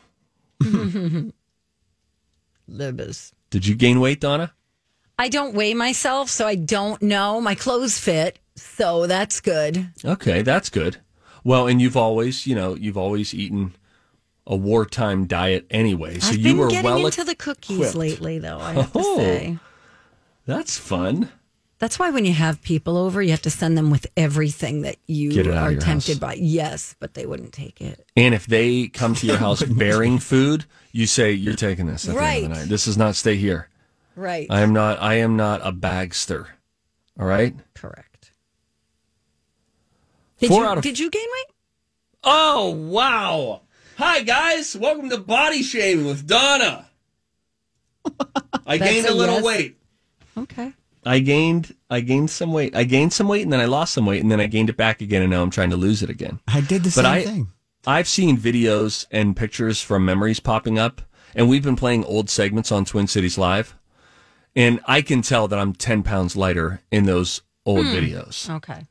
Libas. 2.70 3.34
Did 3.50 3.68
you 3.68 3.76
gain 3.76 4.00
weight, 4.00 4.20
Donna? 4.20 4.54
I 5.18 5.30
don't 5.30 5.54
weigh 5.54 5.76
myself, 5.76 6.30
so 6.30 6.48
I 6.48 6.56
don't 6.56 7.02
know. 7.02 7.40
My 7.40 7.54
clothes 7.54 8.00
fit, 8.00 8.40
so 8.56 9.06
that's 9.08 9.40
good. 9.40 9.90
Okay, 10.04 10.42
that's 10.42 10.70
good. 10.70 10.98
Well, 11.44 11.68
and 11.68 11.82
you've 11.82 11.98
always, 11.98 12.48
you 12.48 12.56
know, 12.56 12.76
you've 12.76 12.98
always 12.98 13.34
eaten 13.34 13.74
a 14.48 14.56
wartime 14.56 15.26
diet 15.28 15.66
anyway, 15.70 16.20
so 16.20 16.30
I've 16.30 16.38
you 16.38 16.44
been 16.54 16.58
were 16.58 16.68
getting 16.70 16.84
well 16.86 17.06
into 17.06 17.24
the 17.24 17.36
cookies 17.36 17.78
equipped. 17.78 17.96
lately, 17.96 18.40
though. 18.40 18.60
I 18.60 18.74
have 18.74 18.92
Oh. 18.96 19.18
to 19.18 19.24
say. 19.24 19.58
That's 20.46 20.78
fun. 20.78 21.30
That's 21.80 21.98
why 21.98 22.10
when 22.12 22.26
you 22.26 22.34
have 22.34 22.62
people 22.62 22.96
over, 22.98 23.22
you 23.24 23.32
have 23.32 23.42
to 23.44 23.50
send 23.50 23.76
them 23.78 23.90
with 23.90 24.06
everything 24.16 24.82
that 24.84 24.98
you 25.08 25.32
Get 25.32 25.48
it 25.48 25.54
out 25.54 25.72
of 25.72 25.78
are 25.78 25.82
tempted 25.82 26.14
house. 26.14 26.20
by. 26.20 26.34
Yes, 26.36 26.96
but 27.00 27.16
they 27.16 27.26
wouldn't 27.26 27.54
take 27.54 27.82
it. 27.82 28.06
And 28.16 28.36
if 28.36 28.46
they 28.46 28.88
come 28.88 29.16
to 29.16 29.26
your 29.26 29.38
house 29.46 29.64
bearing 29.64 30.20
food, 30.20 30.66
you 30.92 31.08
say 31.08 31.32
you're 31.32 31.56
taking 31.56 31.88
this 31.88 32.08
at 32.08 32.16
the 32.16 32.22
end 32.22 32.44
of 32.46 32.50
the 32.52 32.56
night. 32.60 32.70
This 32.70 32.86
does 32.86 32.98
not 32.98 33.16
stay 33.16 33.36
here. 33.36 33.68
Right. 34.16 34.46
I 34.50 34.62
am 34.62 34.74
not. 34.74 35.02
I 35.02 35.16
am 35.16 35.36
not 35.38 35.62
a 35.66 35.72
bagster. 35.72 36.48
All 37.20 37.26
right. 37.26 37.56
Correct. 37.74 38.32
Did 40.40 40.50
Four 40.50 40.64
you 40.64 40.68
out 40.68 40.78
of- 40.78 40.84
did 40.84 41.00
you 41.00 41.10
gain 41.10 41.22
weight? 41.26 41.56
Oh 42.24 42.70
wow! 42.70 43.62
Hi 44.04 44.24
guys, 44.24 44.76
welcome 44.76 45.12
to 45.12 45.20
Body 45.20 45.62
Shaming 45.62 46.08
with 46.08 46.26
Donna. 46.26 46.88
I 48.66 48.78
gained 48.80 49.06
a 49.06 49.12
a 49.12 49.14
little 49.14 49.36
yes. 49.36 49.44
weight. 49.44 49.78
Okay. 50.36 50.74
I 51.06 51.20
gained. 51.20 51.76
I 51.88 52.00
gained 52.00 52.32
some 52.32 52.52
weight. 52.52 52.76
I 52.76 52.84
gained 52.84 53.14
some 53.14 53.28
weight, 53.28 53.44
and 53.44 53.54
then 53.54 53.60
I 53.60 53.66
lost 53.66 53.94
some 53.94 54.08
weight, 54.08 54.24
and 54.24 54.32
then 54.32 54.42
I 54.42 54.48
gained 54.48 54.72
it 54.72 54.76
back 54.76 55.02
again, 55.02 55.22
and 55.22 55.30
now 55.30 55.44
I'm 55.44 55.52
trying 55.52 55.70
to 55.70 55.76
lose 55.76 56.02
it 56.02 56.10
again. 56.10 56.40
I 56.48 56.62
did 56.62 56.82
the 56.82 56.90
But 56.90 56.94
same 56.94 57.06
I- 57.06 57.22
thing. 57.22 57.48
I've 57.86 58.08
seen 58.08 58.38
videos 58.40 59.06
and 59.12 59.36
pictures 59.36 59.84
from 59.84 60.04
memories 60.04 60.40
popping 60.40 60.80
up, 60.80 61.04
and 61.36 61.48
we've 61.48 61.64
been 61.64 61.76
playing 61.76 62.04
old 62.06 62.28
segments 62.28 62.72
on 62.72 62.86
Twin 62.86 63.06
Cities 63.06 63.38
Live, 63.38 63.76
and 64.56 64.80
I 64.86 65.04
can 65.04 65.22
tell 65.22 65.48
that 65.48 65.60
I'm 65.60 65.74
10 65.74 66.02
pounds 66.02 66.36
lighter 66.36 66.82
in 66.90 67.06
those 67.06 67.44
old 67.68 67.86
hmm. 67.86 67.94
videos, 67.94 68.50
Okay. 68.50 68.88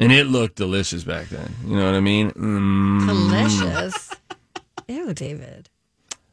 And 0.00 0.12
it 0.12 0.26
looked 0.26 0.56
delicious 0.56 1.04
back 1.04 1.28
then. 1.28 1.54
You 1.66 1.76
know 1.76 1.86
what 1.86 1.94
I 1.94 2.00
mean? 2.00 2.30
Mm. 2.32 3.06
Delicious. 3.06 4.10
Ew, 4.88 5.12
David. 5.14 5.68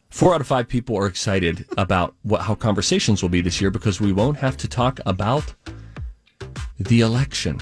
Four 0.09 0.35
out 0.35 0.41
of 0.41 0.47
five 0.47 0.67
people 0.67 0.97
are 0.97 1.07
excited 1.07 1.65
about 1.77 2.15
what 2.23 2.41
how 2.41 2.53
conversations 2.55 3.21
will 3.21 3.29
be 3.29 3.39
this 3.41 3.61
year 3.61 3.71
because 3.71 4.01
we 4.01 4.11
won't 4.11 4.37
have 4.37 4.57
to 4.57 4.67
talk 4.67 4.99
about 5.05 5.53
the 6.79 6.99
election. 7.01 7.61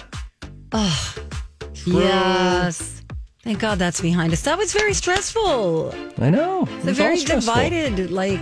Yes. 1.86 3.04
Thank 3.44 3.60
God 3.60 3.80
that's 3.80 4.02
behind 4.02 4.34
us. 4.34 4.42
That 4.42 4.58
was 4.58 4.74
very 4.74 4.94
stressful. 4.94 5.94
I 6.20 6.30
know. 6.30 6.68
It's 6.78 6.88
a 6.88 6.94
very 6.94 7.20
divided, 7.24 8.12
like 8.12 8.40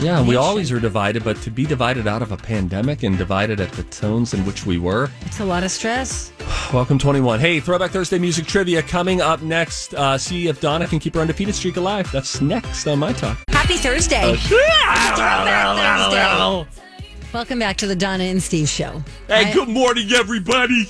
Yeah, 0.00 0.22
we 0.26 0.36
always 0.36 0.72
are 0.72 0.80
divided, 0.80 1.22
but 1.24 1.36
to 1.42 1.50
be 1.50 1.64
divided 1.66 2.06
out 2.06 2.22
of 2.22 2.32
a 2.32 2.36
pandemic 2.36 3.02
and 3.02 3.18
divided 3.18 3.60
at 3.60 3.70
the 3.72 3.82
tones 3.84 4.32
in 4.34 4.44
which 4.46 4.64
we 4.66 4.78
were. 4.78 5.10
it's 5.22 5.40
a 5.40 5.44
lot 5.44 5.62
of 5.62 5.70
stress. 5.70 6.31
Welcome 6.72 6.98
21. 6.98 7.38
Hey, 7.40 7.60
Throwback 7.60 7.90
Thursday 7.90 8.18
music 8.18 8.46
trivia 8.46 8.82
coming 8.82 9.20
up 9.20 9.42
next. 9.42 9.94
Uh, 9.94 10.16
see 10.16 10.48
if 10.48 10.60
Donna 10.60 10.86
can 10.86 10.98
keep 10.98 11.14
her 11.14 11.20
undefeated 11.20 11.54
streak 11.54 11.76
alive. 11.76 12.10
That's 12.12 12.40
next 12.40 12.86
on 12.86 12.98
my 12.98 13.12
talk. 13.12 13.38
Happy 13.48 13.76
Thursday. 13.76 14.36
Throwback 14.36 15.16
Thursday. 15.16 16.66
Welcome 17.32 17.58
back 17.58 17.76
to 17.78 17.86
the 17.86 17.96
Donna 17.96 18.24
and 18.24 18.42
Steve 18.42 18.68
show. 18.68 19.02
Hey, 19.28 19.46
I- 19.46 19.52
good 19.52 19.68
morning, 19.68 20.10
everybody. 20.12 20.88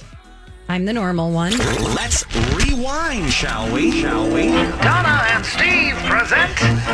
I'm 0.69 0.85
the 0.87 0.93
normal 0.93 1.31
one. 1.33 1.53
Let's 1.95 2.25
rewind, 2.55 3.31
shall 3.33 3.71
we? 3.73 4.01
Shall 4.01 4.27
we? 4.33 4.49
Donna 4.81 5.27
and 5.31 5.45
Steve 5.45 5.97
present 6.09 6.51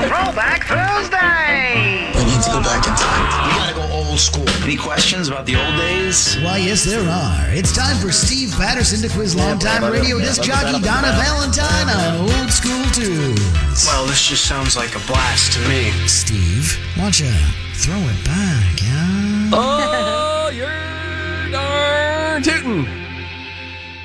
Throwback 0.08 0.64
Thursday. 0.66 2.10
We 2.16 2.24
need 2.24 2.42
to 2.42 2.50
go 2.50 2.62
back 2.62 2.86
in 2.88 2.94
time. 2.96 3.46
We 3.46 3.54
gotta 3.54 3.74
go 3.74 3.94
old 3.94 4.18
school. 4.18 4.48
Any 4.64 4.76
questions 4.76 5.28
about 5.28 5.46
the 5.46 5.56
old 5.56 5.76
days? 5.76 6.36
Why, 6.42 6.56
yes, 6.58 6.84
there 6.84 7.08
are. 7.08 7.46
It's 7.50 7.72
time 7.76 7.96
for 7.98 8.10
Steve 8.10 8.50
Patterson 8.52 9.06
to 9.08 9.14
quiz 9.14 9.36
longtime 9.36 9.84
radio 9.92 10.18
disc 10.18 10.42
jockey 10.42 10.80
Donna 10.82 11.12
Valentine 11.12 11.88
on 11.88 12.20
old 12.22 12.50
school 12.50 12.84
tunes. 12.92 13.86
Well, 13.86 14.06
this 14.06 14.26
just 14.26 14.46
sounds 14.46 14.76
like 14.76 14.96
a 14.96 15.00
blast 15.06 15.52
to 15.52 15.60
me. 15.68 15.90
Steve, 16.08 16.78
watch 16.98 17.20
ya 17.20 17.30
throw 17.74 17.94
it 17.96 18.24
back, 18.24 18.82
yeah? 18.82 19.50
Oh, 19.52 20.50
you're 20.52 21.52
darn 21.52 22.42
tootin'. 22.42 23.07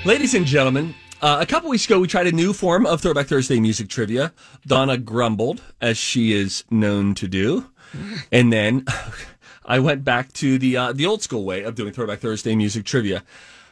Ladies 0.06 0.34
and 0.34 0.46
gentlemen, 0.46 0.96
uh, 1.22 1.38
a 1.39 1.46
couple 1.46 1.70
weeks 1.70 1.86
ago 1.86 1.98
we 1.98 2.10
tried 2.10 2.28
a 2.28 2.32
new 2.34 2.52
form 2.52 2.86
of 2.86 3.00
Throwback 3.00 3.28
Thursday 3.28 3.58
music 3.62 3.88
trivia. 3.88 4.34
Donna 4.68 4.98
grumbled, 4.98 5.62
as 5.80 5.98
she 5.98 6.34
is 6.34 6.66
known 6.70 7.16
to 7.16 7.28
do. 7.28 7.70
And 8.32 8.52
then 8.52 8.86
I 9.66 9.80
went 9.80 10.04
back 10.04 10.34
to 10.34 10.58
the 10.58 10.76
uh, 10.76 10.92
the 10.92 11.06
old 11.06 11.22
school 11.22 11.46
way 11.46 11.63
of 11.63 11.76
doing 11.76 11.94
Throwback 11.94 12.20
Thursday 12.20 12.54
music 12.54 12.84
trivia. 12.84 13.24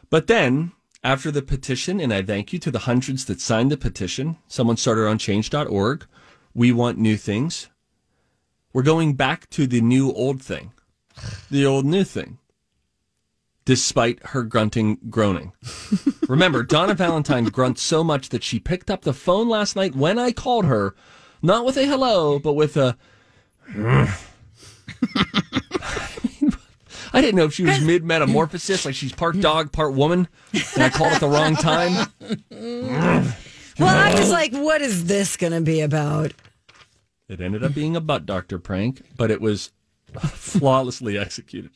But 0.10 0.28
then, 0.28 0.72
after 1.04 1.32
the 1.32 1.42
petition, 1.42 2.00
and 2.00 2.14
I 2.14 2.22
thank 2.22 2.54
you 2.54 2.60
to 2.60 2.72
the 2.72 2.80
hundreds 2.80 3.26
that 3.26 3.42
signed 3.42 3.72
the 3.72 3.78
petition, 3.78 4.38
someone 4.48 4.78
started 4.78 5.08
on 5.08 5.18
change.org. 5.18 6.06
We 6.54 6.72
want 6.72 6.98
new 6.98 7.18
things. 7.18 7.68
We're 8.72 8.84
going 8.84 9.16
back 9.16 9.50
to 9.50 9.68
the 9.68 9.82
new 9.82 10.14
old 10.14 10.42
thing, 10.42 10.72
the 11.50 11.66
old 11.66 11.86
new 11.86 12.04
thing, 12.06 12.38
despite 13.66 14.24
her 14.28 14.44
grunting, 14.44 14.98
groaning. 15.10 15.54
Remember, 16.28 16.64
Donna 16.64 16.94
Valentine 16.94 17.46
grunts 17.46 17.82
so 17.82 18.04
much 18.04 18.30
that 18.30 18.44
she 18.44 18.60
picked 18.60 18.90
up 18.90 19.02
the 19.02 19.14
phone 19.14 19.50
last 19.50 19.76
night 19.76 19.96
when 19.96 20.18
I 20.18 20.32
called 20.32 20.66
her, 20.66 20.96
not 21.42 21.66
with 21.66 21.78
a 21.78 21.86
hello, 21.86 22.40
but 22.40 22.54
with 22.54 22.78
a. 22.78 22.98
I 27.14 27.20
didn't 27.20 27.36
know 27.36 27.46
if 27.46 27.54
she 27.54 27.64
was 27.64 27.82
mid 27.82 28.04
metamorphosis, 28.04 28.86
like 28.86 28.96
she's 28.96 29.12
part 29.12 29.40
dog, 29.40 29.72
part 29.72 29.94
woman, 29.94 30.28
and 30.54 30.84
I 30.84 30.90
called 30.90 31.14
at 31.14 31.20
the 31.20 31.28
wrong 31.28 31.56
time. 31.56 32.08
Well, 33.80 33.98
I 33.98 34.14
was 34.18 34.30
like, 34.30 34.54
what 34.54 34.82
is 34.82 35.06
this 35.06 35.38
going 35.38 35.54
to 35.54 35.62
be 35.62 35.82
about? 35.82 36.34
It 37.28 37.42
ended 37.42 37.64
up 37.64 37.74
being 37.74 37.96
a 37.96 38.02
butt 38.02 38.26
doctor 38.26 38.60
prank, 38.60 39.02
but 39.18 39.32
it 39.32 39.42
was 39.42 39.72
flawlessly 40.30 41.18
executed. 41.18 41.72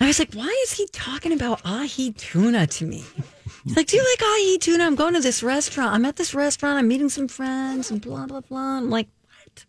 I 0.00 0.06
was 0.08 0.18
like, 0.18 0.34
why 0.34 0.54
is 0.64 0.72
he 0.72 0.86
talking 0.92 1.32
about 1.32 1.60
ahi 1.64 2.12
tuna 2.12 2.66
to 2.66 2.84
me? 2.84 3.04
He's 3.64 3.76
like, 3.76 3.86
do 3.86 3.96
you 3.96 4.04
like 4.04 4.22
ahi 4.22 4.58
tuna? 4.58 4.84
I'm 4.84 4.94
going 4.96 5.14
to 5.14 5.20
this 5.20 5.42
restaurant. 5.42 5.94
I'm 5.94 6.04
at 6.04 6.16
this 6.16 6.34
restaurant. 6.34 6.78
I'm 6.78 6.88
meeting 6.88 7.08
some 7.08 7.28
friends 7.28 7.90
and 7.90 8.00
blah, 8.00 8.26
blah, 8.26 8.40
blah. 8.40 8.76
I'm 8.78 8.90
like, 8.90 9.08
what? 9.26 9.64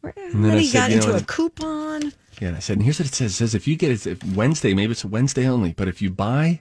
Where, 0.00 0.12
And 0.26 0.44
then 0.44 0.50
what 0.50 0.58
I 0.58 0.60
he 0.60 0.66
said, 0.66 0.78
got 0.78 0.90
you 0.90 0.96
into 0.96 1.08
know, 1.08 1.16
a 1.16 1.22
coupon? 1.22 2.12
Yeah, 2.40 2.48
and 2.48 2.56
I 2.56 2.60
said, 2.60 2.76
and 2.76 2.84
here's 2.84 2.98
what 3.00 3.08
it 3.08 3.14
says. 3.14 3.32
It 3.32 3.34
says 3.36 3.54
if 3.54 3.66
you 3.66 3.76
get 3.76 3.90
it 3.90 4.06
if 4.06 4.22
Wednesday, 4.34 4.74
maybe 4.74 4.92
it's 4.92 5.04
Wednesday 5.04 5.46
only, 5.48 5.72
but 5.72 5.88
if 5.88 6.02
you 6.02 6.10
buy 6.10 6.60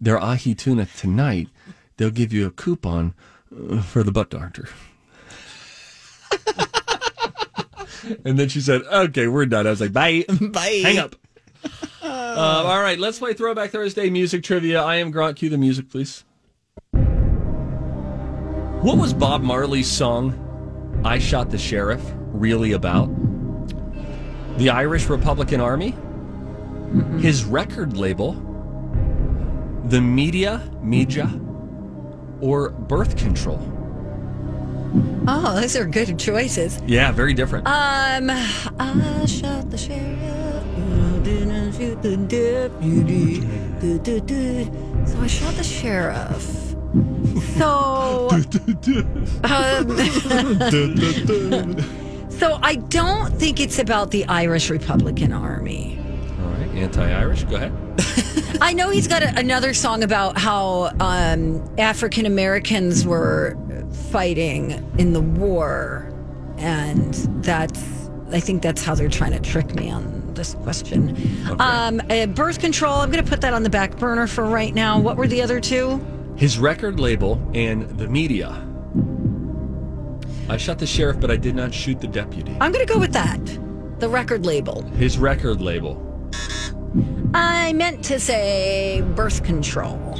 their 0.00 0.18
ahi 0.18 0.54
tuna 0.54 0.86
tonight, 0.86 1.48
they'll 1.96 2.10
give 2.10 2.32
you 2.32 2.46
a 2.46 2.50
coupon 2.50 3.14
uh, 3.70 3.82
for 3.82 4.02
the 4.02 4.12
butt 4.12 4.30
doctor. 4.30 4.68
and 8.24 8.38
then 8.38 8.48
she 8.48 8.60
said, 8.60 8.82
okay, 8.82 9.26
we're 9.28 9.46
done. 9.46 9.66
I 9.66 9.70
was 9.70 9.80
like, 9.80 9.92
bye. 9.92 10.24
Bye. 10.40 10.80
Hang 10.82 10.98
up. 10.98 11.16
Uh, 12.34 12.64
all 12.66 12.80
right, 12.80 12.98
let's 12.98 13.18
play 13.18 13.34
Throwback 13.34 13.70
Thursday 13.70 14.08
music 14.08 14.42
trivia. 14.42 14.82
I 14.82 14.96
am 14.96 15.10
Grant. 15.10 15.36
Cue 15.36 15.50
the 15.50 15.58
music, 15.58 15.90
please. 15.90 16.24
What 18.82 18.96
was 18.98 19.12
Bob 19.12 19.42
Marley's 19.42 19.90
song, 19.90 21.00
I 21.04 21.18
Shot 21.18 21.50
the 21.50 21.58
Sheriff, 21.58 22.02
really 22.32 22.72
about? 22.72 23.08
The 24.58 24.70
Irish 24.70 25.08
Republican 25.08 25.60
Army? 25.60 25.94
His 27.20 27.44
record 27.44 27.96
label? 27.96 28.32
The 29.84 30.00
media, 30.00 30.68
media? 30.82 31.30
Or 32.40 32.70
birth 32.70 33.16
control? 33.16 33.60
Oh, 35.28 35.60
those 35.60 35.76
are 35.76 35.86
good 35.86 36.18
choices. 36.18 36.80
Yeah, 36.86 37.12
very 37.12 37.34
different. 37.34 37.66
Um, 37.66 38.30
I 38.30 39.24
shot 39.26 39.70
the 39.70 39.78
sheriff. 39.78 40.51
So 45.06 45.20
I 45.20 45.26
shot 45.26 45.54
the 45.54 45.64
sheriff. 45.64 46.42
So, 47.56 48.28
um, 49.44 49.88
so 52.30 52.58
I 52.62 52.74
don't 52.88 53.32
think 53.38 53.60
it's 53.60 53.78
about 53.78 54.10
the 54.10 54.26
Irish 54.26 54.68
Republican 54.68 55.32
Army. 55.32 55.98
All 56.40 56.48
right, 56.48 56.68
anti-Irish. 56.70 57.44
Go 57.44 57.56
ahead. 57.56 57.72
I 58.60 58.72
know 58.72 58.90
he's 58.90 59.08
got 59.08 59.22
a, 59.22 59.38
another 59.38 59.74
song 59.74 60.02
about 60.02 60.38
how 60.38 60.90
um, 61.00 61.64
African 61.78 62.26
Americans 62.26 63.06
were 63.06 63.56
fighting 64.10 64.72
in 64.98 65.12
the 65.12 65.20
war, 65.20 66.12
and 66.58 67.14
that's 67.44 67.80
I 68.30 68.40
think 68.40 68.62
that's 68.62 68.84
how 68.84 68.94
they're 68.94 69.08
trying 69.08 69.32
to 69.32 69.40
trick 69.40 69.74
me 69.74 69.90
on 69.90 70.21
this 70.34 70.54
question. 70.54 71.16
Um, 71.60 72.00
uh, 72.10 72.26
birth 72.26 72.60
control. 72.60 72.94
I'm 72.94 73.10
going 73.10 73.24
to 73.24 73.28
put 73.28 73.40
that 73.42 73.54
on 73.54 73.62
the 73.62 73.70
back 73.70 73.96
burner 73.98 74.26
for 74.26 74.44
right 74.44 74.74
now. 74.74 74.98
What 74.98 75.16
were 75.16 75.26
the 75.26 75.42
other 75.42 75.60
two? 75.60 76.04
His 76.36 76.58
record 76.58 76.98
label 76.98 77.40
and 77.54 77.88
the 77.98 78.08
media. 78.08 78.66
I 80.48 80.56
shot 80.56 80.78
the 80.78 80.86
sheriff, 80.86 81.20
but 81.20 81.30
I 81.30 81.36
did 81.36 81.54
not 81.54 81.72
shoot 81.72 82.00
the 82.00 82.08
deputy. 82.08 82.56
I'm 82.60 82.72
going 82.72 82.86
to 82.86 82.92
go 82.92 82.98
with 82.98 83.12
that. 83.12 83.40
The 84.00 84.08
record 84.08 84.44
label. 84.44 84.82
His 84.96 85.18
record 85.18 85.60
label. 85.60 86.00
I 87.34 87.72
meant 87.72 88.04
to 88.06 88.20
say 88.20 89.02
birth 89.14 89.44
control. 89.44 90.18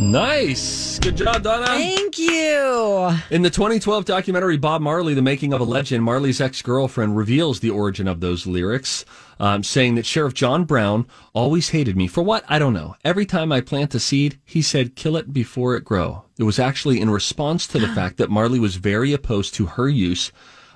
Nice. 0.00 0.98
Good 0.98 1.16
job, 1.16 1.42
Donna. 1.42 1.66
Thank 1.66 2.18
you. 2.18 3.16
In 3.30 3.42
the 3.42 3.50
2012 3.50 4.04
documentary 4.04 4.58
Bob 4.58 4.82
Marley, 4.82 5.14
The 5.14 5.22
Making 5.22 5.54
of 5.54 5.60
a 5.60 5.64
Legend, 5.64 6.04
Marley's 6.04 6.40
ex 6.40 6.60
girlfriend 6.60 7.16
reveals 7.16 7.60
the 7.60 7.70
origin 7.70 8.06
of 8.06 8.20
those 8.20 8.46
lyrics, 8.46 9.06
um, 9.40 9.62
saying 9.62 9.94
that 9.94 10.04
Sheriff 10.04 10.34
John 10.34 10.64
Brown 10.64 11.06
always 11.32 11.70
hated 11.70 11.96
me. 11.96 12.08
For 12.08 12.22
what? 12.22 12.44
I 12.46 12.58
don't 12.58 12.74
know. 12.74 12.96
Every 13.04 13.24
time 13.24 13.50
I 13.52 13.62
plant 13.62 13.94
a 13.94 14.00
seed, 14.00 14.38
he 14.44 14.60
said, 14.60 14.96
kill 14.96 15.16
it 15.16 15.32
before 15.32 15.74
it 15.76 15.84
grow. 15.84 16.24
It 16.38 16.42
was 16.44 16.58
actually 16.58 17.00
in 17.00 17.08
response 17.08 17.66
to 17.68 17.78
the 17.78 17.88
fact 17.94 18.18
that 18.18 18.30
Marley 18.30 18.58
was 18.58 18.76
very 18.76 19.14
opposed 19.14 19.54
to 19.54 19.66
her 19.66 19.88
use 19.88 20.30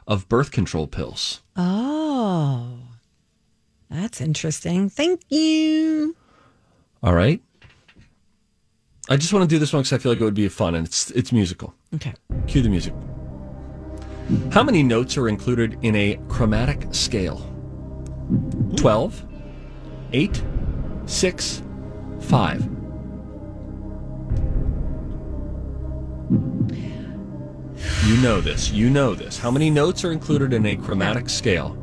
of 0.06 0.28
birth 0.30 0.50
control 0.50 0.86
pills. 0.86 1.42
Oh, 1.56 2.78
that's 3.90 4.20
interesting. 4.20 4.88
Thank 4.88 5.20
you. 5.28 6.16
All 7.02 7.14
right. 7.14 7.42
I 9.10 9.16
just 9.16 9.32
want 9.32 9.42
to 9.42 9.48
do 9.52 9.58
this 9.58 9.72
one 9.72 9.82
because 9.82 9.92
I 9.92 9.98
feel 9.98 10.12
like 10.12 10.20
it 10.20 10.24
would 10.24 10.34
be 10.34 10.48
fun 10.48 10.76
and 10.76 10.86
it's 10.86 11.10
it's 11.10 11.32
musical. 11.32 11.74
Okay. 11.96 12.14
Cue 12.46 12.62
the 12.62 12.68
music. 12.68 12.94
How 14.52 14.62
many 14.62 14.84
notes 14.84 15.18
are 15.18 15.28
included 15.28 15.76
in 15.82 15.96
a 15.96 16.16
chromatic 16.28 16.86
scale? 16.94 17.44
12, 18.76 19.26
8, 20.12 20.42
6, 21.06 21.62
5. 22.20 22.68
You 28.06 28.16
know 28.18 28.40
this. 28.40 28.70
You 28.70 28.90
know 28.90 29.14
this. 29.16 29.36
How 29.36 29.50
many 29.50 29.70
notes 29.70 30.04
are 30.04 30.12
included 30.12 30.52
in 30.52 30.64
a 30.66 30.76
chromatic 30.76 31.28
scale? 31.28 31.76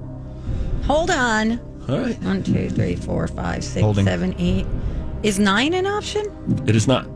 Hold 0.86 1.12
on. 1.12 1.60
All 1.90 2.00
right. 2.00 2.18
One, 2.24 2.42
two, 2.44 2.70
three, 2.70 2.96
four, 2.96 3.28
five, 3.28 3.66
six, 3.66 3.82
Holding. 3.82 4.06
seven, 4.06 4.34
eight. 4.38 4.66
Is 5.24 5.40
nine 5.40 5.74
an 5.74 5.86
option? 5.86 6.26
It 6.66 6.76
is 6.76 6.88
not. 6.88 7.08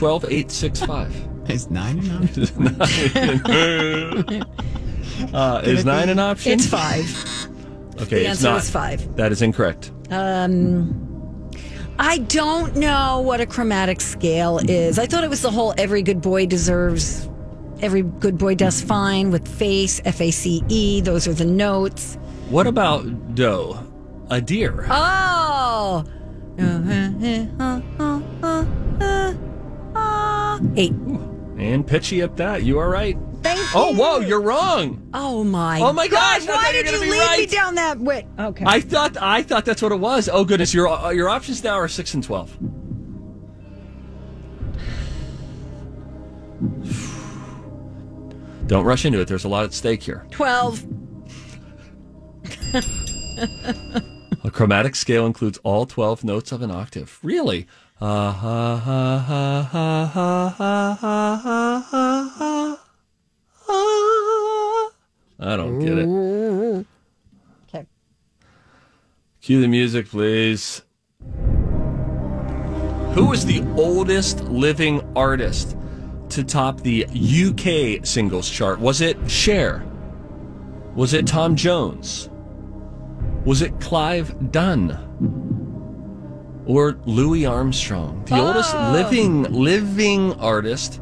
12, 0.00 0.24
8, 0.30 0.50
6, 0.50 0.80
5. 0.80 1.28
Is 1.50 1.70
nine 1.70 1.98
an 1.98 2.22
option? 2.22 2.66
uh, 5.34 5.60
is 5.62 5.84
nine 5.84 6.08
an 6.08 6.18
option? 6.18 6.52
It's 6.52 6.66
five. 6.66 7.04
Okay, 8.00 8.08
The 8.08 8.20
it's 8.20 8.28
answer 8.30 8.48
not. 8.48 8.62
is 8.62 8.70
five. 8.70 9.16
That 9.16 9.30
is 9.30 9.42
incorrect. 9.42 9.90
Um, 10.10 11.50
I 11.98 12.16
don't 12.16 12.74
know 12.76 13.20
what 13.20 13.42
a 13.42 13.46
chromatic 13.46 14.00
scale 14.00 14.58
is. 14.70 14.98
I 14.98 15.04
thought 15.04 15.22
it 15.22 15.28
was 15.28 15.42
the 15.42 15.50
whole 15.50 15.74
every 15.76 16.00
good 16.00 16.22
boy 16.22 16.46
deserves, 16.46 17.28
every 17.82 18.00
good 18.00 18.38
boy 18.38 18.54
does 18.54 18.80
fine 18.80 19.30
with 19.30 19.46
face, 19.46 20.00
F 20.06 20.22
A 20.22 20.30
C 20.30 20.62
E. 20.68 21.02
Those 21.02 21.28
are 21.28 21.34
the 21.34 21.44
notes. 21.44 22.14
What 22.48 22.66
about 22.66 23.34
doe? 23.34 23.78
A 24.30 24.40
deer. 24.40 24.86
Oh. 24.88 26.06
Eight. 30.76 30.92
And 30.92 31.86
pitchy 31.86 32.22
at 32.22 32.36
that. 32.36 32.62
You 32.62 32.78
are 32.78 32.88
right. 32.88 33.18
Thank 33.42 33.58
you. 33.58 33.66
Oh, 33.74 33.94
whoa, 33.94 34.20
you're 34.20 34.40
wrong. 34.40 35.08
Oh 35.14 35.44
my! 35.44 35.80
Oh 35.80 35.92
my 35.92 36.08
gosh, 36.08 36.46
I 36.46 36.52
Why 36.52 36.62
thought 36.62 36.74
you 36.74 36.82
did 36.82 36.86
you 36.86 36.92
gonna 36.92 37.04
be 37.04 37.10
lead 37.10 37.18
me 37.18 37.26
right. 37.26 37.50
down 37.50 37.74
that 37.76 37.98
way? 37.98 38.26
Okay. 38.38 38.64
I 38.66 38.80
thought 38.80 39.16
I 39.16 39.42
thought 39.42 39.64
that's 39.64 39.80
what 39.80 39.92
it 39.92 40.00
was. 40.00 40.28
Oh 40.30 40.44
goodness, 40.44 40.74
your 40.74 40.88
uh, 40.88 41.10
your 41.10 41.30
options 41.30 41.64
now 41.64 41.74
are 41.74 41.88
six 41.88 42.12
and 42.12 42.22
twelve. 42.22 42.50
Don't 48.66 48.84
rush 48.84 49.06
into 49.06 49.20
it. 49.20 49.28
There's 49.28 49.44
a 49.44 49.48
lot 49.48 49.64
at 49.64 49.72
stake 49.72 50.02
here. 50.02 50.26
Twelve. 50.30 50.84
A 54.42 54.50
chromatic 54.50 54.96
scale 54.96 55.26
includes 55.26 55.58
all 55.62 55.84
12 55.84 56.24
notes 56.24 56.50
of 56.50 56.62
an 56.62 56.70
octave. 56.70 57.18
Really? 57.22 57.66
Uh, 58.00 58.32
ha, 58.32 58.76
ha, 58.76 59.18
ha, 59.18 59.62
ha, 59.70 60.06
ha, 60.06 60.54
ha, 60.56 60.96
ha, 60.98 61.38
ha, 61.42 61.86
ha, 61.90 62.32
ha. 62.34 62.78
I 65.38 65.56
don't 65.56 65.78
get 65.78 65.98
it. 65.98 66.86
Okay. 67.68 67.86
Cue 69.42 69.60
the 69.60 69.68
music, 69.68 70.08
please. 70.08 70.82
Who 73.14 73.32
is 73.32 73.44
the 73.44 73.62
oldest 73.76 74.40
living 74.44 75.02
artist 75.14 75.76
to 76.30 76.44
top 76.44 76.80
the 76.80 77.04
UK 77.06 78.06
singles 78.06 78.48
chart? 78.48 78.80
Was 78.80 79.02
it 79.02 79.18
Cher? 79.30 79.84
Was 80.94 81.12
it 81.12 81.26
Tom 81.26 81.56
Jones? 81.56 82.30
Was 83.44 83.62
it 83.62 83.80
Clive 83.80 84.52
Dunn? 84.52 84.90
Or 86.66 86.98
Louis 87.06 87.46
Armstrong? 87.46 88.22
The 88.26 88.36
oh. 88.36 88.48
oldest 88.48 88.74
living 88.74 89.44
living 89.44 90.34
artist 90.34 91.00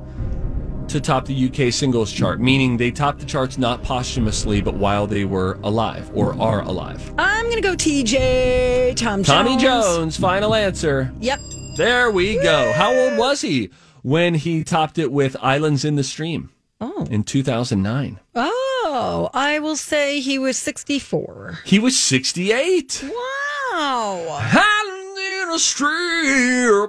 to 0.89 1.01
top 1.01 1.27
the 1.27 1.47
UK 1.49 1.73
singles 1.73 2.13
chart, 2.13 2.41
meaning 2.41 2.77
they 2.77 2.91
topped 2.91 3.21
the 3.21 3.27
charts 3.27 3.59
not 3.59 3.83
posthumously, 3.83 4.61
but 4.61 4.75
while 4.75 5.07
they 5.07 5.25
were 5.25 5.59
alive 5.63 6.11
or 6.15 6.41
are 6.41 6.63
alive. 6.63 7.13
I'm 7.19 7.49
gonna 7.49 7.61
go 7.61 7.75
TJ 7.75 8.97
Tom 8.97 9.23
Jones. 9.23 9.27
Tommy 9.27 9.57
Jones, 9.57 10.17
final 10.17 10.55
answer. 10.55 11.13
Yep. 11.21 11.41
There 11.77 12.11
we 12.11 12.37
go. 12.43 12.73
How 12.73 12.95
old 12.95 13.19
was 13.19 13.41
he 13.41 13.71
when 14.03 14.35
he 14.35 14.65
topped 14.65 14.99
it 14.99 15.13
with 15.13 15.37
Islands 15.41 15.85
in 15.85 15.97
the 15.97 16.05
Stream? 16.05 16.51
Oh. 16.81 17.07
In 17.11 17.25
2009. 17.25 18.21
Oh, 18.35 18.68
Oh, 19.01 19.31
I 19.33 19.61
will 19.61 19.77
say 19.77 20.19
he 20.19 20.41
was 20.41 20.57
64. 20.59 21.61
He 21.65 21.79
was 21.79 21.97
68. 21.97 23.05
Wow. 23.05 24.41
Islands 24.41 25.21
in 25.21 25.51
a 25.55 25.59
Stream. 25.61 26.89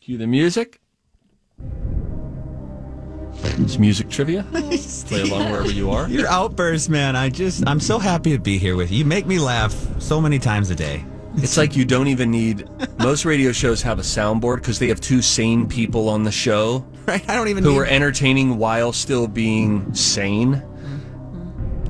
Cue 0.00 0.18
the 0.18 0.28
music. 0.28 0.80
It's 3.42 3.76
music 3.76 4.08
trivia. 4.08 4.46
Oh, 4.54 4.78
Play 5.06 5.22
along 5.22 5.50
wherever 5.50 5.72
you 5.72 5.90
are. 5.90 6.08
Your 6.08 6.28
outburst, 6.28 6.88
man. 6.88 7.16
I 7.16 7.28
just, 7.28 7.66
I'm 7.66 7.80
so 7.80 7.98
happy 7.98 8.30
to 8.30 8.38
be 8.38 8.56
here 8.56 8.76
with 8.76 8.92
you. 8.92 8.98
You 8.98 9.04
make 9.04 9.26
me 9.26 9.40
laugh 9.40 9.74
so 10.00 10.20
many 10.20 10.38
times 10.38 10.70
a 10.70 10.76
day. 10.76 11.04
It's 11.36 11.56
like 11.56 11.76
you 11.76 11.84
don't 11.84 12.08
even 12.08 12.30
need. 12.30 12.68
Most 12.98 13.24
radio 13.24 13.52
shows 13.52 13.82
have 13.82 13.98
a 13.98 14.02
soundboard 14.02 14.56
because 14.56 14.78
they 14.78 14.88
have 14.88 15.00
two 15.00 15.22
sane 15.22 15.66
people 15.68 16.08
on 16.08 16.24
the 16.24 16.32
show 16.32 16.84
Right? 17.06 17.26
I 17.30 17.34
don't 17.34 17.48
even 17.48 17.62
who 17.64 17.72
need- 17.72 17.78
are 17.78 17.84
entertaining 17.86 18.58
while 18.58 18.92
still 18.92 19.26
being 19.28 19.94
sane. 19.94 20.54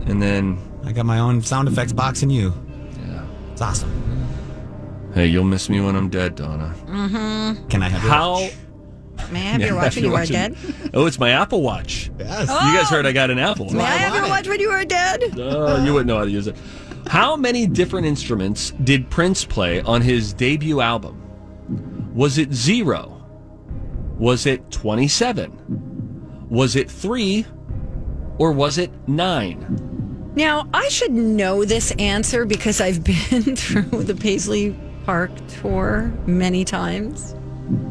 And 0.06 0.20
then, 0.20 0.58
I 0.84 0.92
got 0.92 1.06
my 1.06 1.18
own 1.18 1.40
sound 1.42 1.68
effects 1.68 1.92
box 1.92 2.22
in 2.22 2.30
you. 2.30 2.52
yeah. 3.06 3.24
It's 3.52 3.60
awesome. 3.62 3.90
Hey, 5.14 5.26
you'll 5.26 5.44
miss 5.44 5.68
me 5.68 5.80
when 5.80 5.96
I'm 5.96 6.08
dead, 6.08 6.34
Donna. 6.36 6.74
Mhm. 6.86 7.68
Can 7.68 7.82
I 7.82 7.88
have 7.88 8.02
your 8.02 8.12
How? 8.12 8.32
watch? 8.32 8.52
May 9.30 9.40
I 9.40 9.42
have 9.52 9.60
your 9.60 9.74
watch 9.76 9.96
when 9.96 10.04
you're 10.04 10.14
are 10.16 10.26
dead? 10.26 10.56
Oh, 10.94 11.06
it's 11.06 11.18
my 11.18 11.30
Apple 11.30 11.62
Watch. 11.62 12.10
Yes. 12.18 12.42
You 12.48 12.78
guys 12.78 12.88
heard 12.88 13.06
I 13.06 13.12
got 13.12 13.30
an 13.30 13.38
Apple 13.38 13.66
Watch. 13.66 13.74
May 13.74 13.82
I 13.82 13.96
have 13.96 14.14
your 14.14 14.28
watch 14.28 14.48
when 14.48 14.60
you 14.60 14.70
are 14.70 14.84
dead? 14.84 15.22
Uh, 15.38 15.82
you 15.84 15.92
wouldn't 15.92 16.06
know 16.06 16.18
how 16.18 16.24
to 16.24 16.30
use 16.30 16.46
it. 16.46 16.56
How 17.06 17.36
many 17.36 17.66
different 17.66 18.06
instruments 18.06 18.72
did 18.84 19.10
Prince 19.10 19.44
play 19.44 19.80
on 19.82 20.00
his 20.02 20.32
debut 20.32 20.80
album? 20.80 21.16
Was 22.14 22.38
it 22.38 22.52
zero? 22.52 23.16
Was 24.18 24.46
it 24.46 24.70
27? 24.70 26.46
Was 26.50 26.76
it 26.76 26.90
three? 26.90 27.46
Or 28.38 28.52
was 28.52 28.78
it 28.78 28.90
nine? 29.08 30.32
Now, 30.34 30.68
I 30.72 30.88
should 30.88 31.12
know 31.12 31.64
this 31.64 31.90
answer 31.98 32.44
because 32.44 32.80
I've 32.80 33.02
been 33.30 33.56
through 33.56 34.04
the 34.04 34.14
Paisley 34.14 34.76
Park 35.04 35.30
tour 35.48 36.12
many 36.26 36.64
times, 36.64 37.34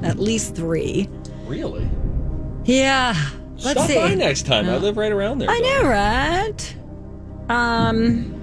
at 0.03 0.17
least 0.19 0.55
three. 0.55 1.07
Really? 1.45 1.87
Yeah. 2.65 3.15
Let's 3.57 3.71
Stop 3.71 3.87
see. 3.87 3.95
by 3.95 4.13
next 4.15 4.45
time. 4.45 4.69
I 4.69 4.77
live 4.77 4.95
right 4.97 5.11
around 5.11 5.39
there. 5.39 5.49
I 5.49 5.59
Donna. 5.59 5.83
know, 5.83 5.89
right? 5.89 6.75
Um, 7.49 8.38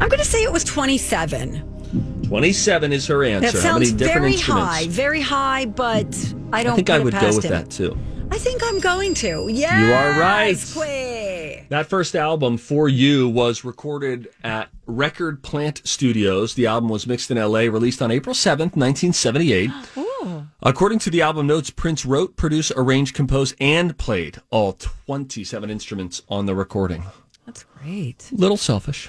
I'm 0.00 0.08
going 0.08 0.18
to 0.18 0.24
say 0.24 0.42
it 0.42 0.52
was 0.52 0.64
27. 0.64 2.22
27 2.26 2.92
is 2.92 3.06
her 3.06 3.22
answer. 3.22 3.52
That 3.52 3.62
How 3.62 3.74
many 3.74 3.86
sounds 3.86 4.02
very 4.02 4.36
high, 4.36 4.88
very 4.88 5.20
high, 5.20 5.66
but 5.66 6.06
I 6.52 6.64
don't 6.64 6.72
I 6.72 6.76
think 6.76 6.90
I 6.90 6.98
would 6.98 7.12
go 7.12 7.34
with 7.34 7.44
him. 7.44 7.52
that 7.52 7.70
too. 7.70 7.96
I 8.30 8.38
think 8.38 8.62
I'm 8.64 8.80
going 8.80 9.14
to. 9.14 9.48
Yeah. 9.48 9.86
You 9.86 9.92
are 9.92 10.18
right. 10.18 10.56
Quay. 10.56 11.66
That 11.68 11.86
first 11.86 12.16
album, 12.16 12.56
For 12.56 12.88
You, 12.88 13.28
was 13.28 13.62
recorded 13.64 14.28
at 14.42 14.70
Record 14.86 15.42
Plant 15.44 15.82
Studios. 15.84 16.54
The 16.54 16.66
album 16.66 16.88
was 16.88 17.06
mixed 17.06 17.30
in 17.30 17.36
LA, 17.36 17.60
released 17.60 18.02
on 18.02 18.10
April 18.10 18.34
7th, 18.34 18.74
1978. 18.76 19.70
According 20.62 20.98
to 21.00 21.10
the 21.10 21.22
album 21.22 21.46
notes, 21.46 21.70
Prince 21.70 22.04
wrote, 22.04 22.36
produced, 22.36 22.72
arranged, 22.76 23.14
composed, 23.14 23.54
and 23.60 23.96
played 23.98 24.38
all 24.50 24.72
27 24.72 25.70
instruments 25.70 26.22
on 26.28 26.46
the 26.46 26.54
recording. 26.54 27.04
That's 27.46 27.64
great. 27.64 28.28
Little 28.32 28.56
selfish. 28.56 29.08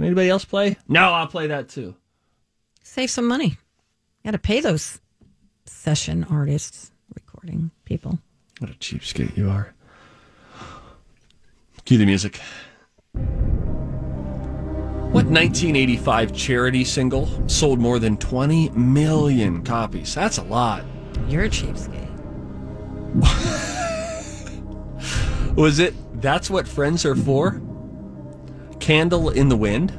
Can 0.00 0.06
anybody 0.06 0.30
else 0.30 0.46
play? 0.46 0.78
No, 0.88 1.12
I'll 1.12 1.26
play 1.26 1.48
that 1.48 1.68
too. 1.68 1.94
Save 2.82 3.10
some 3.10 3.28
money. 3.28 3.58
Got 4.24 4.30
to 4.30 4.38
pay 4.38 4.60
those 4.60 4.98
session 5.66 6.24
artists, 6.30 6.90
recording 7.14 7.70
people. 7.84 8.18
What 8.60 8.70
a 8.70 8.74
cheapskate 8.74 9.36
you 9.36 9.50
are. 9.50 9.74
Cue 11.84 11.98
the 11.98 12.06
music. 12.06 12.40
What 15.12 15.26
1985 15.26 16.34
charity 16.34 16.84
single 16.84 17.28
sold 17.46 17.78
more 17.78 17.98
than 17.98 18.16
20 18.16 18.70
million 18.70 19.62
copies? 19.62 20.14
That's 20.14 20.38
a 20.38 20.44
lot. 20.44 20.82
You're 21.28 21.44
a 21.44 21.50
cheapskate. 21.50 22.08
Was 25.56 25.78
it 25.78 25.94
That's 26.22 26.48
What 26.48 26.66
Friends 26.66 27.04
Are 27.04 27.14
For? 27.14 27.60
Candle 28.90 29.30
in 29.30 29.48
the 29.48 29.56
Wind? 29.56 29.96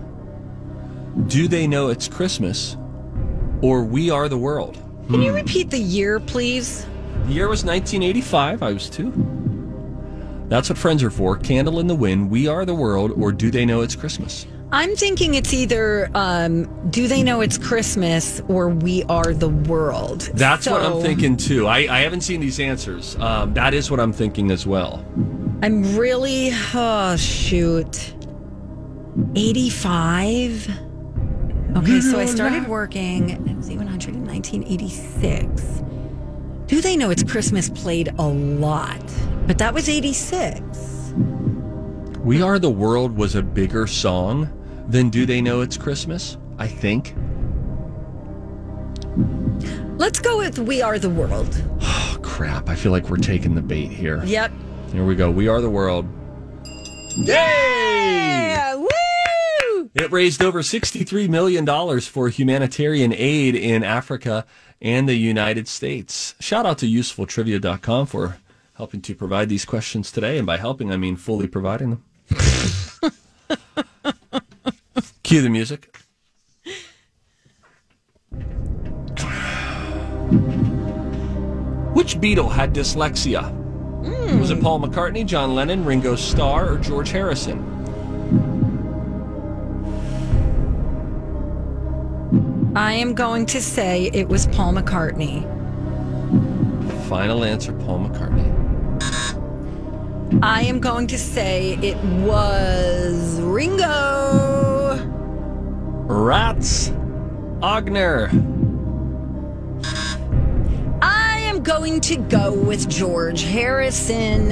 Do 1.29 1.47
They 1.47 1.65
Know 1.65 1.87
It's 1.87 2.09
Christmas? 2.09 2.75
Or 3.61 3.85
We 3.85 4.09
Are 4.09 4.27
the 4.27 4.37
World? 4.37 4.77
Can 5.07 5.21
you 5.21 5.33
repeat 5.33 5.69
the 5.69 5.79
year, 5.79 6.19
please? 6.19 6.85
The 7.27 7.31
year 7.31 7.47
was 7.47 7.63
1985. 7.63 8.61
I 8.61 8.73
was 8.73 8.89
two. 8.89 9.13
That's 10.49 10.67
what 10.67 10.77
friends 10.77 11.03
are 11.03 11.09
for. 11.09 11.37
Candle 11.37 11.79
in 11.79 11.87
the 11.87 11.95
Wind, 11.95 12.29
We 12.29 12.49
Are 12.49 12.65
the 12.65 12.75
World, 12.75 13.13
or 13.15 13.31
Do 13.31 13.49
They 13.49 13.65
Know 13.65 13.79
It's 13.79 13.95
Christmas? 13.95 14.45
I'm 14.73 14.93
thinking 14.97 15.35
it's 15.35 15.53
either 15.53 16.11
um, 16.13 16.65
Do 16.91 17.07
They 17.07 17.23
Know 17.23 17.39
It's 17.39 17.57
Christmas 17.57 18.41
or 18.49 18.67
We 18.67 19.03
Are 19.03 19.33
the 19.33 19.47
World. 19.47 20.29
That's 20.33 20.67
what 20.67 20.81
I'm 20.81 21.01
thinking 21.01 21.37
too. 21.37 21.65
I, 21.65 21.77
I 21.89 21.99
haven't 21.99 22.21
seen 22.21 22.41
these 22.41 22.59
answers. 22.59 23.15
Um, 23.15 23.53
that 23.53 23.73
is 23.73 23.89
what 23.89 24.01
I'm 24.01 24.11
thinking 24.11 24.51
as 24.51 24.67
well. 24.67 25.05
I'm 25.61 25.95
really, 25.95 26.49
oh, 26.73 27.15
shoot. 27.15 28.15
85? 29.35 30.69
Okay, 31.77 32.01
so 32.01 32.19
I 32.19 32.25
started 32.25 32.67
working 32.67 33.31
at 33.31 33.39
Z100 33.39 34.09
in 34.09 34.25
1986. 34.25 35.83
Do 36.67 36.81
They 36.81 36.95
Know 36.95 37.09
It's 37.09 37.23
Christmas 37.23 37.69
played 37.69 38.13
a 38.17 38.27
lot, 38.27 39.01
but 39.47 39.57
that 39.57 39.73
was 39.73 39.89
86. 39.89 41.13
We 42.19 42.41
Are 42.41 42.59
the 42.59 42.69
World 42.69 43.15
was 43.17 43.35
a 43.35 43.41
bigger 43.41 43.87
song 43.87 44.49
than 44.87 45.09
Do 45.09 45.25
They 45.25 45.41
Know 45.41 45.61
It's 45.61 45.77
Christmas? 45.77 46.37
I 46.57 46.67
think. 46.67 47.15
Let's 49.97 50.19
go 50.19 50.37
with 50.37 50.59
We 50.59 50.81
Are 50.81 50.99
the 50.99 51.09
World. 51.09 51.61
Oh, 51.81 52.17
crap. 52.21 52.69
I 52.69 52.75
feel 52.75 52.91
like 52.91 53.09
we're 53.09 53.17
taking 53.17 53.55
the 53.55 53.61
bait 53.61 53.91
here. 53.91 54.23
Yep. 54.23 54.51
Here 54.93 55.05
we 55.05 55.15
go. 55.15 55.29
We 55.31 55.47
Are 55.47 55.61
the 55.61 55.69
World. 55.69 56.07
Yay! 57.17 58.20
It 59.93 60.09
raised 60.11 60.41
over 60.41 60.61
$63 60.61 61.27
million 61.27 61.65
for 62.01 62.29
humanitarian 62.29 63.13
aid 63.13 63.55
in 63.55 63.83
Africa 63.83 64.45
and 64.81 65.07
the 65.07 65.15
United 65.15 65.67
States. 65.67 66.33
Shout 66.39 66.65
out 66.65 66.77
to 66.77 66.87
usefultrivia.com 66.87 68.05
for 68.05 68.37
helping 68.75 69.01
to 69.01 69.13
provide 69.13 69.49
these 69.49 69.65
questions 69.65 70.09
today. 70.11 70.37
And 70.37 70.47
by 70.47 70.57
helping, 70.57 70.91
I 70.93 70.97
mean 70.97 71.17
fully 71.17 71.47
providing 71.47 71.89
them. 71.89 72.03
Cue 75.23 75.41
the 75.41 75.49
music. 75.49 75.97
Which 81.93 82.15
Beatle 82.15 82.49
had 82.49 82.73
dyslexia? 82.73 83.51
Was 84.39 84.49
it 84.49 84.55
hmm. 84.55 84.63
Paul 84.63 84.79
McCartney, 84.79 85.25
John 85.25 85.53
Lennon, 85.53 85.83
Ringo 85.83 86.15
Starr, 86.15 86.71
or 86.71 86.77
George 86.77 87.09
Harrison? 87.11 87.80
I 92.75 92.93
am 92.93 93.13
going 93.15 93.45
to 93.47 93.61
say 93.61 94.09
it 94.13 94.29
was 94.29 94.47
Paul 94.47 94.73
McCartney. 94.73 95.43
Final 97.09 97.43
answer, 97.43 97.73
Paul 97.73 98.07
McCartney. 98.07 98.49
I 100.41 100.61
am 100.61 100.79
going 100.79 101.07
to 101.07 101.17
say 101.17 101.77
it 101.81 101.97
was 102.23 103.41
Ringo. 103.41 104.95
Rats. 106.07 106.91
Ogner. 107.59 108.29
I 111.01 111.39
am 111.39 111.63
going 111.63 111.99
to 112.01 112.15
go 112.15 112.53
with 112.53 112.87
George 112.89 113.43
Harrison. 113.43 114.49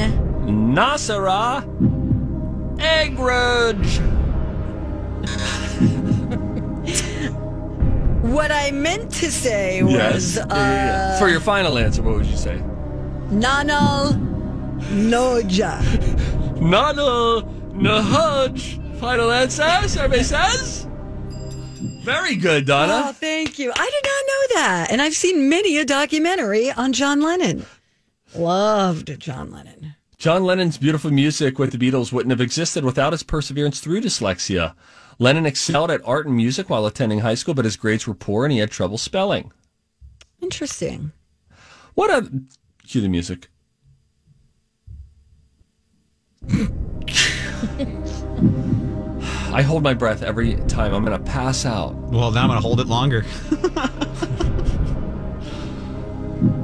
Nasara. 0.76 1.64
Eggrudge. 2.80 4.02
What 8.30 8.52
I 8.52 8.72
meant 8.72 9.12
to 9.16 9.32
say 9.32 9.82
was 9.84 9.94
Yes. 9.94 10.36
Yeah, 10.38 10.46
yeah, 10.50 10.56
yeah. 10.86 11.14
uh, 11.16 11.20
For 11.20 11.30
your 11.30 11.40
final 11.42 11.78
answer, 11.78 12.02
what 12.04 12.16
would 12.16 12.26
you 12.26 12.38
say? 12.38 12.62
Nanal 13.30 14.14
Noja. 14.92 15.82
Nana 16.62 17.44
Nahudge. 17.74 19.00
Final 19.00 19.32
answer, 19.32 19.88
survey 19.88 20.24
says. 20.24 20.86
Very 22.04 22.36
good, 22.36 22.66
Donna. 22.66 22.94
Oh, 22.94 23.00
Donna. 23.02 23.14
thank 23.14 23.60
you. 23.60 23.72
I 23.74 23.86
did 23.90 24.04
not 24.04 24.24
know 24.28 24.62
that. 24.62 24.92
And 24.92 25.02
I've 25.02 25.16
seen 25.16 25.48
many 25.50 25.78
a 25.78 25.86
documentary 25.86 26.72
on 26.72 26.92
John 26.94 27.22
Lennon. 27.22 27.66
Loved 28.36 29.20
John 29.20 29.52
Lennon. 29.52 29.96
John 30.18 30.44
Lennon's 30.44 30.78
beautiful 30.78 31.12
music 31.12 31.58
with 31.58 31.72
the 31.72 31.78
Beatles 31.78 32.12
wouldn't 32.12 32.32
have 32.32 32.42
existed 32.42 32.84
without 32.84 33.14
his 33.14 33.24
perseverance 33.24 33.80
through 33.80 34.02
dyslexia. 34.02 34.76
Lennon 35.20 35.46
excelled 35.46 35.92
at 35.92 36.02
art 36.06 36.26
and 36.26 36.36
music 36.36 36.70
while 36.70 36.86
attending 36.86 37.20
high 37.20 37.36
school, 37.36 37.54
but 37.54 37.66
his 37.66 37.76
grades 37.76 38.08
were 38.08 38.14
poor 38.14 38.46
and 38.46 38.54
he 38.54 38.60
had 38.60 38.72
trouble 38.72 38.98
spelling. 38.98 39.52
Interesting. 40.42 41.12
What 41.94 42.10
a 42.10 42.32
cue 42.88 43.02
the 43.02 43.10
music. 43.10 43.50
I 49.52 49.62
hold 49.62 49.84
my 49.84 49.94
breath 49.94 50.24
every 50.24 50.56
time. 50.68 50.94
I'm 50.94 51.04
going 51.04 51.18
to 51.18 51.32
pass 51.32 51.66
out. 51.66 51.94
Well, 51.96 52.32
now 52.32 52.44
I'm 52.44 52.48
going 52.48 52.58
to 52.58 52.66
hold 52.66 52.80
it 52.80 52.88
longer. 52.88 53.24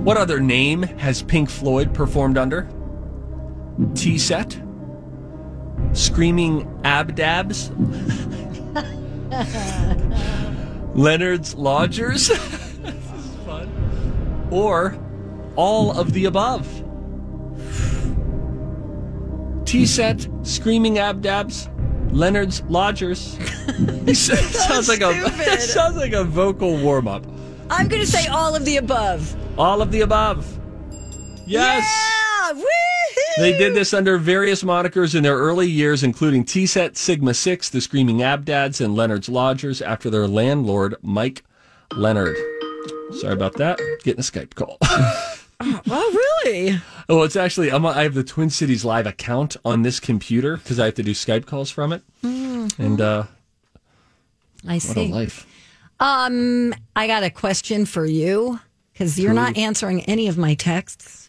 What 0.05 0.15
other 0.15 0.39
name 0.39 0.83
has 0.83 1.21
Pink 1.21 1.49
Floyd 1.49 1.93
performed 1.93 2.37
under? 2.37 2.69
T 3.95 4.17
set, 4.17 4.57
Screaming 5.91 6.65
Abdabs, 6.83 7.69
Leonard's 10.95 11.55
Lodgers, 11.55 12.27
this 12.27 12.38
is 12.38 13.35
fun, 13.45 14.47
or 14.51 14.97
all 15.55 15.97
of 15.97 16.13
the 16.13 16.25
above. 16.25 16.67
T 19.65 19.85
set, 19.85 20.27
Screaming 20.43 20.95
Abdabs, 20.95 21.69
Leonard's 22.11 22.61
Lodgers. 22.63 23.38
sounds 24.13 24.88
like 24.88 25.01
a 25.01 25.59
sounds 25.59 25.97
like 25.97 26.13
a 26.13 26.23
vocal 26.23 26.77
warm 26.77 27.07
up. 27.07 27.25
I'm 27.69 27.88
going 27.88 28.01
to 28.01 28.07
say 28.07 28.27
all 28.27 28.55
of 28.55 28.63
the 28.63 28.77
above. 28.77 29.35
All 29.57 29.81
of 29.81 29.91
the 29.91 30.01
above. 30.01 30.45
Yes. 31.47 31.83
Yeah! 31.83 32.51
Woo-hoo! 32.53 32.85
They 33.38 33.58
did 33.58 33.76
this 33.76 33.93
under 33.93 34.17
various 34.17 34.63
monikers 34.63 35.13
in 35.13 35.24
their 35.24 35.38
early 35.38 35.67
years, 35.69 36.04
including 36.04 36.45
T-Set, 36.45 36.95
Sigma 36.95 37.34
6, 37.34 37.69
The 37.69 37.82
Screaming 37.82 38.19
Abdabs, 38.19 38.80
and 38.80 38.95
Leonard's 38.95 39.28
Lodgers 39.28 39.82
after 39.82 40.10
their 40.10 40.26
landlord, 40.26 40.95
Mike 41.02 41.43
Leonard. 41.91 42.38
Sorry 43.19 43.34
about 43.34 43.56
that. 43.56 43.78
Getting 44.04 44.21
a 44.21 44.24
Skype 44.24 44.56
call. 44.56 44.78
Oh, 45.62 46.41
really? 46.43 46.82
oh, 47.08 47.24
it's 47.24 47.38
actually, 47.38 47.71
I'm, 47.71 47.86
I 47.86 48.04
have 48.04 48.13
the 48.13 48.26
Twin 48.26 48.50
Cities 48.50 48.84
Live 48.84 49.08
account 49.08 49.56
on 49.63 49.84
this 49.84 50.02
computer 50.02 50.58
because 50.58 50.82
I 50.82 50.86
have 50.86 50.95
to 50.95 51.04
do 51.04 51.12
Skype 51.12 51.45
calls 51.45 51.71
from 51.71 51.93
it. 51.93 52.04
And 52.24 53.00
uh, 53.00 53.24
I 54.67 54.74
what 54.74 54.76
a 54.76 54.80
see. 54.82 55.08
life. 55.08 55.48
Um, 56.02 56.74
I 56.93 57.08
got 57.08 57.24
a 57.24 57.30
question 57.30 57.86
for 57.86 58.06
you 58.06 58.60
because 58.91 59.17
you're 59.17 59.34
not 59.34 59.56
answering 59.58 60.02
any 60.04 60.28
of 60.28 60.38
my 60.38 60.56
texts. 60.56 61.24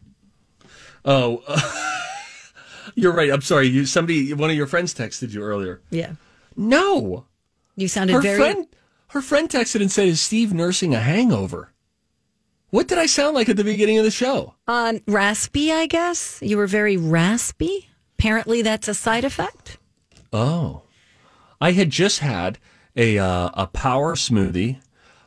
Oh, 1.06 1.42
you're 2.94 3.12
right. 3.12 3.30
I'm 3.30 3.40
sorry. 3.40 3.68
You 3.68 3.86
Somebody, 3.86 4.34
one 4.34 4.50
of 4.50 4.56
your 4.56 4.66
friends 4.66 4.92
texted 4.92 5.32
you 5.32 5.42
earlier. 5.42 5.80
Yeah. 5.90 6.12
No. 6.56 7.26
You 7.76 7.88
sounded 7.88 8.14
her 8.14 8.20
very. 8.20 8.38
friend 8.38 8.66
her 9.08 9.22
friend 9.22 9.48
texted 9.48 9.80
and 9.80 9.90
said, 9.90 10.08
"Is 10.08 10.20
Steve 10.20 10.52
nursing 10.52 10.94
a 10.94 11.00
hangover?" 11.00 11.72
What 12.70 12.88
did 12.88 12.98
I 12.98 13.06
sound 13.06 13.34
like 13.34 13.48
at 13.48 13.56
the 13.56 13.64
beginning 13.64 13.98
of 13.98 14.04
the 14.04 14.10
show? 14.10 14.54
Um, 14.66 15.00
raspy, 15.06 15.72
I 15.72 15.86
guess. 15.86 16.40
You 16.42 16.56
were 16.56 16.66
very 16.66 16.96
raspy. 16.96 17.88
Apparently, 18.18 18.60
that's 18.60 18.88
a 18.88 18.94
side 18.94 19.24
effect. 19.24 19.78
Oh, 20.32 20.82
I 21.60 21.72
had 21.72 21.90
just 21.90 22.18
had 22.18 22.58
a 22.96 23.18
uh, 23.18 23.50
a 23.54 23.66
power 23.68 24.16
smoothie, 24.16 24.80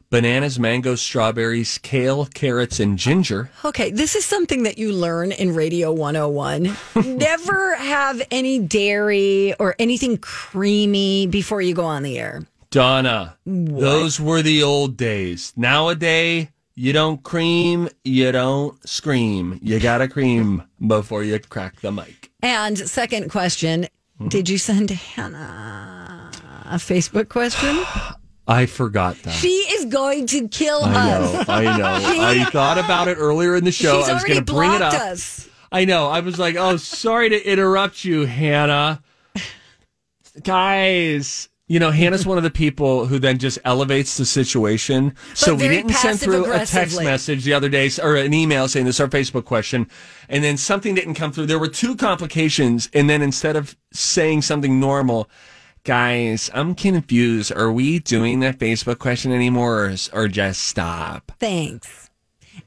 bananas, 0.09 0.59
mangoes, 0.59 1.01
strawberries, 1.01 1.77
kale, 1.79 2.25
carrots, 2.25 2.79
and 2.79 2.97
ginger. 2.97 3.49
Okay, 3.63 3.91
this 3.91 4.15
is 4.15 4.25
something 4.25 4.63
that 4.63 4.77
you 4.77 4.91
learn 4.91 5.31
in 5.31 5.53
Radio 5.53 5.91
101. 5.91 6.75
Never 7.17 7.75
have 7.75 8.21
any 8.31 8.59
dairy 8.59 9.53
or 9.59 9.75
anything 9.79 10.17
creamy 10.17 11.27
before 11.27 11.61
you 11.61 11.73
go 11.73 11.85
on 11.85 12.03
the 12.03 12.17
air. 12.17 12.43
Donna, 12.71 13.37
those 13.45 14.19
were 14.19 14.41
the 14.41 14.61
old 14.63 14.95
days. 14.95 15.53
Nowadays, 15.55 16.47
you 16.75 16.93
don't 16.93 17.23
cream, 17.23 17.89
you 18.03 18.31
don't 18.31 18.87
scream. 18.87 19.59
You 19.61 19.79
gotta 19.79 20.07
cream 20.07 20.63
before 20.85 21.23
you 21.23 21.39
crack 21.39 21.81
the 21.81 21.91
mic. 21.91 22.31
And 22.41 22.77
second 22.77 23.29
question 23.29 23.87
Did 24.27 24.49
you 24.49 24.57
send 24.57 24.91
Hannah 24.91 26.31
a 26.65 26.75
Facebook 26.75 27.29
question? 27.29 27.83
I 28.49 28.65
forgot 28.65 29.15
that. 29.23 29.35
She 29.35 29.49
is 29.49 29.85
going 29.85 30.25
to 30.27 30.47
kill 30.47 30.83
I 30.83 31.11
us. 31.11 31.47
know, 31.47 31.53
I 31.53 31.77
know. 31.77 31.85
I 32.43 32.43
thought 32.45 32.79
about 32.79 33.07
it 33.07 33.15
earlier 33.19 33.55
in 33.55 33.63
the 33.63 33.71
show. 33.71 33.99
She's 33.99 34.09
I 34.09 34.13
was 34.13 34.23
going 34.23 34.43
to 34.43 34.53
bring 34.53 34.73
it 34.73 34.81
up. 34.81 34.93
us. 34.93 35.47
I 35.71 35.85
know. 35.85 36.07
I 36.07 36.21
was 36.21 36.39
like, 36.39 36.55
"Oh, 36.55 36.77
sorry 36.77 37.29
to 37.29 37.47
interrupt 37.47 38.03
you, 38.03 38.25
Hannah." 38.25 39.03
Guys, 40.43 41.49
you 41.67 41.79
know, 41.79 41.91
Hannah's 41.91 42.25
one 42.25 42.37
of 42.37 42.43
the 42.43 42.49
people 42.49 43.05
who 43.05 43.19
then 43.19 43.37
just 43.37 43.59
elevates 43.65 44.17
the 44.17 44.25
situation. 44.25 45.15
so 45.35 45.53
we 45.53 45.67
didn't 45.67 45.93
send 45.93 46.19
through 46.19 46.51
a 46.51 46.65
text 46.65 46.99
message 47.03 47.43
the 47.43 47.53
other 47.53 47.69
day 47.69 47.91
or 48.01 48.15
an 48.15 48.33
email 48.33 48.67
saying 48.67 48.87
this 48.87 48.95
is 48.95 48.99
our 48.99 49.07
Facebook 49.07 49.45
question, 49.45 49.87
and 50.27 50.43
then 50.43 50.57
something 50.57 50.95
didn't 50.95 51.13
come 51.13 51.31
through. 51.31 51.45
There 51.45 51.59
were 51.59 51.67
two 51.67 51.95
complications, 51.95 52.89
and 52.93 53.07
then 53.07 53.21
instead 53.21 53.55
of 53.55 53.77
saying 53.93 54.41
something 54.41 54.79
normal. 54.79 55.29
Guys, 55.89 56.51
I'm 56.53 56.75
confused. 56.75 57.51
Are 57.51 57.71
we 57.71 57.97
doing 57.97 58.41
that 58.41 58.59
Facebook 58.59 58.99
question 58.99 59.31
anymore 59.31 59.85
or, 59.85 59.95
or 60.13 60.27
just 60.27 60.61
stop? 60.61 61.31
Thanks. 61.39 62.11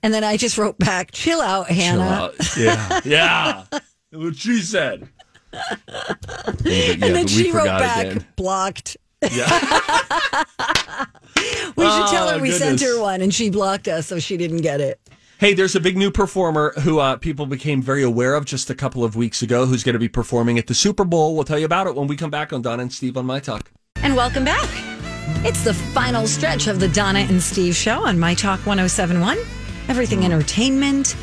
And 0.02 0.12
then 0.12 0.24
I 0.24 0.36
just 0.36 0.58
wrote 0.58 0.76
back, 0.76 1.12
chill 1.12 1.40
out, 1.40 1.68
Hannah. 1.68 2.32
Chill 2.40 2.68
out. 2.70 2.80
Yeah, 2.82 3.00
yeah. 3.04 3.78
What 4.10 4.34
she 4.34 4.60
said. 4.60 5.08
Yeah, 5.52 5.60
yeah, 6.64 6.92
and 6.94 7.14
then 7.14 7.28
she 7.28 7.52
wrote 7.52 7.66
back, 7.66 8.06
again. 8.06 8.26
blocked. 8.34 8.96
Yeah. 9.30 10.44
We 11.76 11.84
should 11.84 12.08
tell 12.08 12.28
her 12.28 12.36
Oh, 12.36 12.40
we 12.40 12.50
sent 12.50 12.80
her 12.80 13.00
one 13.00 13.20
and 13.22 13.32
she 13.32 13.50
blocked 13.50 13.88
us, 13.88 14.06
so 14.06 14.18
she 14.18 14.36
didn't 14.36 14.60
get 14.60 14.80
it. 14.80 15.00
Hey, 15.42 15.54
there's 15.54 15.74
a 15.74 15.80
big 15.80 15.96
new 15.96 16.12
performer 16.12 16.72
who 16.82 17.00
uh, 17.00 17.16
people 17.16 17.46
became 17.46 17.82
very 17.82 18.04
aware 18.04 18.36
of 18.36 18.44
just 18.44 18.70
a 18.70 18.76
couple 18.76 19.02
of 19.02 19.16
weeks 19.16 19.42
ago 19.42 19.66
who's 19.66 19.82
going 19.82 19.94
to 19.94 19.98
be 19.98 20.08
performing 20.08 20.56
at 20.56 20.68
the 20.68 20.72
Super 20.72 21.04
Bowl. 21.04 21.34
We'll 21.34 21.42
tell 21.42 21.58
you 21.58 21.64
about 21.64 21.88
it 21.88 21.96
when 21.96 22.06
we 22.06 22.16
come 22.16 22.30
back 22.30 22.52
on 22.52 22.62
Donna 22.62 22.82
and 22.82 22.92
Steve 22.92 23.16
on 23.16 23.26
My 23.26 23.40
Talk. 23.40 23.72
And 23.96 24.14
welcome 24.14 24.44
back. 24.44 24.68
It's 25.44 25.64
the 25.64 25.74
final 25.74 26.28
stretch 26.28 26.68
of 26.68 26.78
the 26.78 26.86
Donna 26.86 27.26
and 27.28 27.42
Steve 27.42 27.74
show 27.74 28.06
on 28.06 28.20
My 28.20 28.34
Talk 28.34 28.64
1071, 28.64 29.36
Everything 29.88 30.24
Entertainment. 30.24 31.16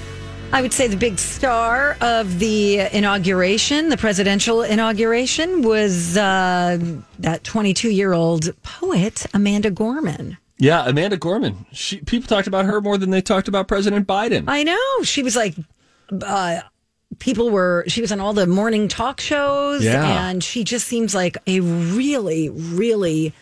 I 0.51 0.62
would 0.62 0.73
say 0.73 0.89
the 0.89 0.97
big 0.97 1.17
star 1.17 1.95
of 2.01 2.39
the 2.39 2.79
inauguration, 2.91 3.88
the 3.88 3.95
presidential 3.95 4.63
inauguration, 4.63 5.62
was 5.62 6.17
uh, 6.17 6.77
that 7.19 7.45
22 7.45 7.89
year 7.89 8.12
old 8.12 8.49
poet, 8.63 9.25
Amanda 9.34 9.71
Gorman. 9.71 10.38
Yeah, 10.59 10.83
Amanda 10.87 11.17
Gorman. 11.17 11.65
She, 11.71 11.97
people 12.01 12.27
talked 12.27 12.47
about 12.47 12.65
her 12.65 12.81
more 12.81 12.97
than 12.97 13.09
they 13.11 13.21
talked 13.21 13.47
about 13.47 13.67
President 13.67 14.05
Biden. 14.05 14.43
I 14.47 14.63
know. 14.63 15.03
She 15.03 15.23
was 15.23 15.35
like, 15.35 15.55
uh, 16.21 16.59
people 17.19 17.49
were, 17.49 17.85
she 17.87 18.01
was 18.01 18.11
on 18.11 18.19
all 18.19 18.33
the 18.33 18.45
morning 18.45 18.87
talk 18.89 19.21
shows, 19.21 19.83
Yeah. 19.85 20.27
and 20.29 20.43
she 20.43 20.63
just 20.65 20.85
seems 20.87 21.15
like 21.15 21.37
a 21.47 21.61
really, 21.61 22.49
really 22.49 23.33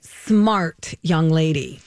smart 0.00 0.94
young 1.02 1.28
lady. 1.30 1.80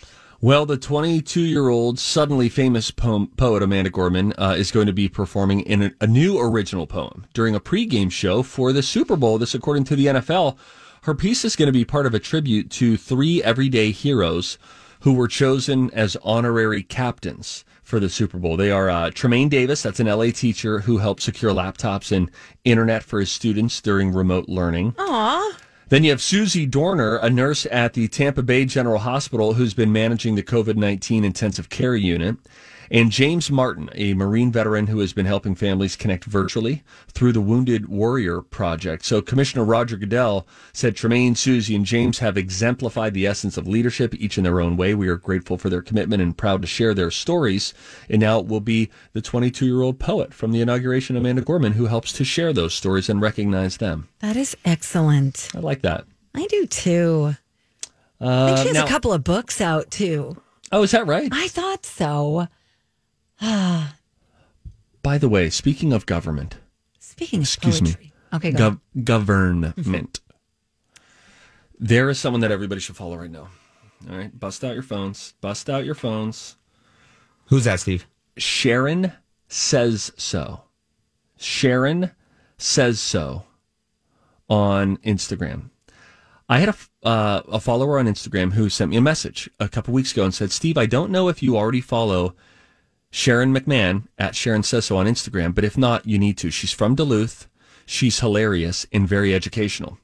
Well, 0.43 0.65
the 0.65 0.77
22 0.77 1.41
year 1.41 1.69
old 1.69 1.99
suddenly 1.99 2.49
famous 2.49 2.89
poem, 2.89 3.27
poet 3.37 3.61
Amanda 3.61 3.91
Gorman 3.91 4.33
uh, 4.39 4.55
is 4.57 4.71
going 4.71 4.87
to 4.87 4.93
be 4.93 5.07
performing 5.07 5.59
in 5.61 5.83
a, 5.83 5.91
a 6.01 6.07
new 6.07 6.39
original 6.39 6.87
poem 6.87 7.27
during 7.35 7.53
a 7.53 7.59
pregame 7.59 8.11
show 8.11 8.41
for 8.41 8.73
the 8.73 8.81
Super 8.81 9.15
Bowl. 9.15 9.37
This, 9.37 9.53
according 9.53 9.83
to 9.85 9.95
the 9.95 10.07
NFL. 10.07 10.57
Her 11.05 11.15
piece 11.15 11.43
is 11.43 11.55
going 11.55 11.65
to 11.65 11.71
be 11.71 11.83
part 11.83 12.05
of 12.05 12.13
a 12.13 12.19
tribute 12.19 12.69
to 12.73 12.95
three 12.95 13.41
everyday 13.41 13.89
heroes 13.89 14.59
who 14.99 15.13
were 15.13 15.27
chosen 15.27 15.89
as 15.95 16.15
honorary 16.21 16.83
captains 16.83 17.65
for 17.81 17.99
the 17.99 18.07
Super 18.07 18.37
Bowl. 18.37 18.55
They 18.55 18.69
are 18.69 18.87
uh, 18.87 19.09
Trimaine 19.09 19.49
Davis, 19.49 19.81
that's 19.81 19.99
an 19.99 20.05
LA 20.05 20.25
teacher 20.25 20.81
who 20.81 20.99
helped 20.99 21.23
secure 21.23 21.51
laptops 21.51 22.15
and 22.15 22.29
internet 22.65 23.01
for 23.01 23.19
his 23.19 23.31
students 23.31 23.81
during 23.81 24.13
remote 24.13 24.47
learning. 24.47 24.93
Aw. 24.99 25.57
Then 25.89 26.03
you 26.03 26.11
have 26.11 26.19
Suzie 26.19 26.69
Dorner, 26.69 27.15
a 27.15 27.31
nurse 27.31 27.65
at 27.71 27.93
the 27.93 28.07
Tampa 28.07 28.43
Bay 28.43 28.65
General 28.65 28.99
Hospital 28.99 29.55
who's 29.55 29.73
been 29.73 29.91
managing 29.91 30.35
the 30.35 30.43
COVID 30.43 30.75
19 30.75 31.25
intensive 31.25 31.69
care 31.69 31.95
unit. 31.95 32.37
And 32.93 33.09
James 33.09 33.49
Martin, 33.49 33.89
a 33.95 34.13
Marine 34.15 34.51
veteran 34.51 34.87
who 34.87 34.99
has 34.99 35.13
been 35.13 35.25
helping 35.25 35.55
families 35.55 35.95
connect 35.95 36.25
virtually 36.25 36.83
through 37.07 37.31
the 37.31 37.39
Wounded 37.39 37.87
Warrior 37.87 38.41
Project. 38.41 39.05
So 39.05 39.21
Commissioner 39.21 39.63
Roger 39.63 39.95
Goodell 39.95 40.45
said 40.73 40.95
Trimaine, 40.97 41.31
Suzie, 41.31 41.73
and 41.73 41.85
James 41.85 42.19
have 42.19 42.37
exemplified 42.37 43.13
the 43.13 43.25
essence 43.25 43.55
of 43.55 43.65
leadership, 43.65 44.13
each 44.15 44.37
in 44.37 44.43
their 44.43 44.59
own 44.59 44.75
way. 44.75 44.93
We 44.93 45.07
are 45.07 45.15
grateful 45.15 45.57
for 45.57 45.69
their 45.69 45.81
commitment 45.81 46.21
and 46.21 46.37
proud 46.37 46.61
to 46.63 46.67
share 46.67 46.93
their 46.93 47.11
stories. 47.11 47.73
And 48.09 48.19
now 48.19 48.39
it 48.39 48.47
will 48.47 48.59
be 48.59 48.89
the 49.13 49.21
22 49.21 49.65
year 49.65 49.81
old 49.81 49.97
poet 49.97 50.33
from 50.33 50.51
the 50.51 50.59
inauguration, 50.59 51.15
Amanda 51.15 51.43
Gorman, 51.43 51.71
who 51.73 51.85
helps 51.85 52.11
to 52.13 52.25
share 52.25 52.51
those 52.51 52.73
stories 52.73 53.07
and 53.07 53.21
recognize 53.21 53.77
them. 53.77 54.09
That 54.19 54.35
is 54.35 54.57
excellent. 54.65 55.47
I 55.55 55.59
like 55.59 55.81
that. 55.83 56.03
I 56.35 56.45
do 56.47 56.65
too. 56.65 57.35
I 58.19 58.25
Uh, 58.25 58.45
think 58.47 58.57
she 58.59 58.67
has 58.67 58.73
now- 58.75 58.85
a 58.85 58.89
couple 58.89 59.13
of 59.13 59.23
books 59.23 59.61
out 59.61 59.89
too. 59.91 60.35
Oh, 60.73 60.83
is 60.83 60.91
that 60.91 61.07
right? 61.07 61.29
I 61.31 61.47
thought 61.47 61.85
so. 61.85 62.47
By 65.03 65.17
the 65.17 65.29
way, 65.29 65.49
speaking 65.49 65.93
of 65.93 66.05
government, 66.05 66.57
Speaking 66.99 67.39
of 67.39 67.43
excuse 67.43 67.81
poetry. 67.81 68.05
me, 68.05 68.13
Okay, 68.33 68.51
go 68.51 68.71
Gov- 68.95 69.03
government. 69.03 70.19
there 71.79 72.09
is 72.09 72.19
someone 72.19 72.41
that 72.41 72.51
everybody 72.51 72.79
should 72.79 72.95
follow 72.95 73.17
right 73.17 73.29
now. 73.31 73.49
All 74.09 74.17
right, 74.17 74.37
bust 74.39 74.63
out 74.63 74.73
your 74.73 74.83
phones. 74.83 75.33
Bust 75.41 75.69
out 75.69 75.85
your 75.85 75.95
phones. 75.95 76.55
Who's 77.47 77.65
that, 77.65 77.79
Steve? 77.79 78.07
Sharon 78.37 79.11
says 79.47 80.11
so. 80.17 80.61
Sharon 81.37 82.11
says 82.57 82.99
so 82.99 83.43
on 84.49 84.97
Instagram. 84.97 85.69
I 86.47 86.59
had 86.59 86.69
a, 86.69 86.73
f- 86.73 86.89
uh, 87.03 87.41
a 87.47 87.59
follower 87.59 87.97
on 87.99 88.05
Instagram 88.07 88.53
who 88.53 88.69
sent 88.69 88.91
me 88.91 88.97
a 88.97 89.01
message 89.01 89.49
a 89.59 89.67
couple 89.69 89.93
weeks 89.93 90.11
ago 90.11 90.23
and 90.25 90.33
said, 90.33 90.51
Steve, 90.51 90.77
I 90.77 90.85
don't 90.85 91.11
know 91.11 91.27
if 91.29 91.41
you 91.43 91.57
already 91.57 91.81
follow 91.81 92.35
Sharon 93.11 93.53
McMahon 93.53 94.07
at 94.17 94.35
Sharon 94.35 94.63
Says 94.63 94.85
So 94.85 94.97
on 94.97 95.05
Instagram. 95.05 95.53
But 95.53 95.65
if 95.65 95.77
not, 95.77 96.07
you 96.07 96.17
need 96.17 96.37
to. 96.39 96.49
She's 96.49 96.71
from 96.71 96.95
Duluth. 96.95 97.47
She's 97.85 98.21
hilarious 98.21 98.87
and 98.91 99.07
very 99.07 99.35
educational. 99.35 99.97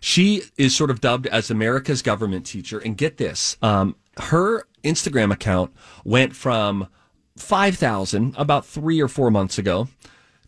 She 0.00 0.42
is 0.56 0.74
sort 0.74 0.90
of 0.90 1.00
dubbed 1.00 1.26
as 1.26 1.50
America's 1.50 2.02
government 2.02 2.46
teacher. 2.46 2.78
And 2.78 2.96
get 2.96 3.18
this, 3.18 3.56
um, 3.60 3.96
her 4.18 4.66
Instagram 4.82 5.32
account 5.32 5.72
went 6.04 6.34
from 6.34 6.88
5,000 7.36 8.34
about 8.38 8.64
three 8.64 9.00
or 9.00 9.08
four 9.08 9.30
months 9.30 9.58
ago 9.58 9.88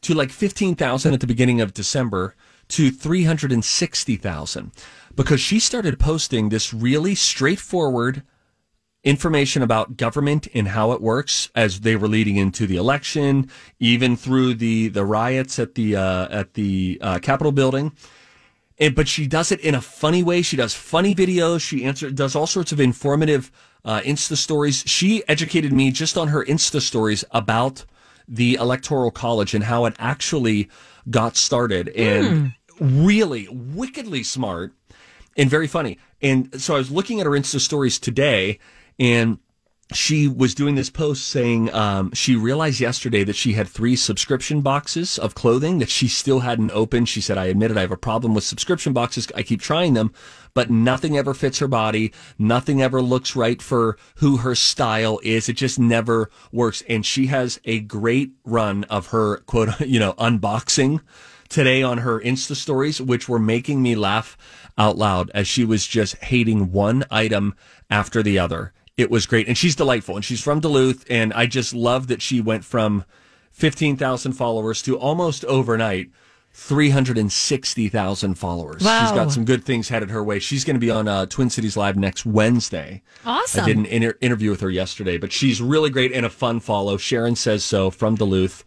to 0.00 0.14
like 0.14 0.30
15,000 0.30 1.12
at 1.12 1.20
the 1.20 1.26
beginning 1.26 1.60
of 1.60 1.74
December 1.74 2.34
to 2.68 2.90
360,000 2.90 4.72
because 5.14 5.40
she 5.40 5.58
started 5.58 5.98
posting 5.98 6.48
this 6.48 6.72
really 6.72 7.14
straightforward 7.14 8.22
information 9.08 9.62
about 9.62 9.96
government 9.96 10.46
and 10.54 10.68
how 10.68 10.92
it 10.92 11.00
works 11.00 11.50
as 11.54 11.80
they 11.80 11.96
were 11.96 12.08
leading 12.08 12.36
into 12.36 12.66
the 12.66 12.76
election, 12.76 13.50
even 13.80 14.16
through 14.16 14.54
the 14.54 14.88
the 14.88 15.04
riots 15.04 15.58
at 15.58 15.74
the 15.74 15.96
uh, 15.96 16.28
at 16.28 16.54
the 16.54 16.98
uh, 17.00 17.18
Capitol 17.18 17.52
building. 17.52 17.92
And, 18.78 18.94
but 18.94 19.08
she 19.08 19.26
does 19.26 19.50
it 19.50 19.60
in 19.60 19.74
a 19.74 19.80
funny 19.80 20.22
way. 20.22 20.42
She 20.42 20.56
does 20.56 20.74
funny 20.74 21.14
videos. 21.14 21.60
She 21.60 21.84
answer 21.84 22.10
does 22.10 22.36
all 22.36 22.46
sorts 22.46 22.70
of 22.70 22.80
informative 22.80 23.50
uh, 23.84 24.00
Insta 24.04 24.36
stories. 24.36 24.84
She 24.86 25.22
educated 25.26 25.72
me 25.72 25.90
just 25.90 26.18
on 26.18 26.28
her 26.28 26.44
Insta 26.44 26.80
stories 26.80 27.24
about 27.30 27.86
the 28.28 28.54
Electoral 28.54 29.10
College 29.10 29.54
and 29.54 29.64
how 29.64 29.86
it 29.86 29.94
actually 29.98 30.68
got 31.08 31.36
started, 31.36 31.88
and 31.88 32.52
really 32.78 33.48
wickedly 33.50 34.22
smart 34.22 34.74
and 35.34 35.48
very 35.48 35.66
funny. 35.66 35.98
And 36.20 36.60
so 36.60 36.74
I 36.74 36.78
was 36.78 36.90
looking 36.90 37.20
at 37.20 37.26
her 37.26 37.32
Insta 37.32 37.60
stories 37.60 37.98
today, 37.98 38.58
and 38.98 39.38
she 39.92 40.28
was 40.28 40.54
doing 40.54 40.74
this 40.74 40.90
post 40.90 41.26
saying 41.26 41.72
um, 41.72 42.12
she 42.12 42.36
realized 42.36 42.78
yesterday 42.78 43.24
that 43.24 43.36
she 43.36 43.54
had 43.54 43.66
three 43.66 43.96
subscription 43.96 44.60
boxes 44.60 45.18
of 45.18 45.34
clothing 45.34 45.78
that 45.78 45.88
she 45.88 46.08
still 46.08 46.40
hadn't 46.40 46.72
opened. 46.72 47.08
She 47.08 47.22
said, 47.22 47.38
I 47.38 47.46
admit 47.46 47.70
it, 47.70 47.78
I 47.78 47.82
have 47.82 47.90
a 47.90 47.96
problem 47.96 48.34
with 48.34 48.44
subscription 48.44 48.92
boxes. 48.92 49.28
I 49.34 49.42
keep 49.42 49.62
trying 49.62 49.94
them, 49.94 50.12
but 50.52 50.68
nothing 50.68 51.16
ever 51.16 51.32
fits 51.32 51.58
her 51.60 51.68
body. 51.68 52.12
Nothing 52.38 52.82
ever 52.82 53.00
looks 53.00 53.34
right 53.34 53.62
for 53.62 53.96
who 54.16 54.38
her 54.38 54.54
style 54.54 55.20
is. 55.22 55.48
It 55.48 55.54
just 55.54 55.78
never 55.78 56.30
works. 56.52 56.82
And 56.86 57.04
she 57.04 57.26
has 57.26 57.58
a 57.64 57.80
great 57.80 58.32
run 58.44 58.84
of 58.84 59.06
her 59.08 59.38
quote, 59.38 59.80
you 59.86 59.98
know, 59.98 60.12
unboxing 60.14 61.00
today 61.48 61.82
on 61.82 61.98
her 61.98 62.20
Insta 62.20 62.54
stories, 62.54 63.00
which 63.00 63.26
were 63.26 63.38
making 63.38 63.80
me 63.80 63.94
laugh 63.94 64.36
out 64.76 64.98
loud 64.98 65.30
as 65.32 65.48
she 65.48 65.64
was 65.64 65.86
just 65.86 66.16
hating 66.16 66.72
one 66.72 67.04
item 67.10 67.54
after 67.88 68.22
the 68.22 68.38
other. 68.38 68.74
It 68.98 69.10
was 69.10 69.24
great. 69.26 69.48
And 69.48 69.56
she's 69.56 69.74
delightful. 69.76 70.16
And 70.16 70.24
she's 70.24 70.42
from 70.42 70.60
Duluth. 70.60 71.06
And 71.08 71.32
I 71.32 71.46
just 71.46 71.72
love 71.72 72.08
that 72.08 72.20
she 72.20 72.40
went 72.42 72.64
from 72.64 73.04
15,000 73.52 74.32
followers 74.32 74.82
to 74.82 74.98
almost 74.98 75.44
overnight 75.46 76.10
360,000 76.52 78.34
followers. 78.34 78.82
Wow. 78.82 79.00
She's 79.02 79.12
got 79.12 79.32
some 79.32 79.44
good 79.44 79.64
things 79.64 79.88
headed 79.88 80.10
her 80.10 80.22
way. 80.22 80.38
She's 80.38 80.64
going 80.64 80.74
to 80.74 80.80
be 80.80 80.90
on 80.90 81.08
uh, 81.08 81.26
Twin 81.26 81.50
Cities 81.50 81.76
Live 81.76 81.96
next 81.96 82.26
Wednesday. 82.26 83.02
Awesome. 83.24 83.64
I 83.64 83.66
did 83.66 83.76
an 83.76 83.86
inter- 83.86 84.18
interview 84.20 84.50
with 84.50 84.60
her 84.60 84.70
yesterday, 84.70 85.18
but 85.18 85.32
she's 85.32 85.60
really 85.62 85.90
great 85.90 86.12
and 86.12 86.26
a 86.26 86.30
fun 86.30 86.60
follow. 86.60 86.96
Sharon 86.96 87.36
says 87.36 87.64
so 87.64 87.90
from 87.90 88.16
Duluth 88.16 88.64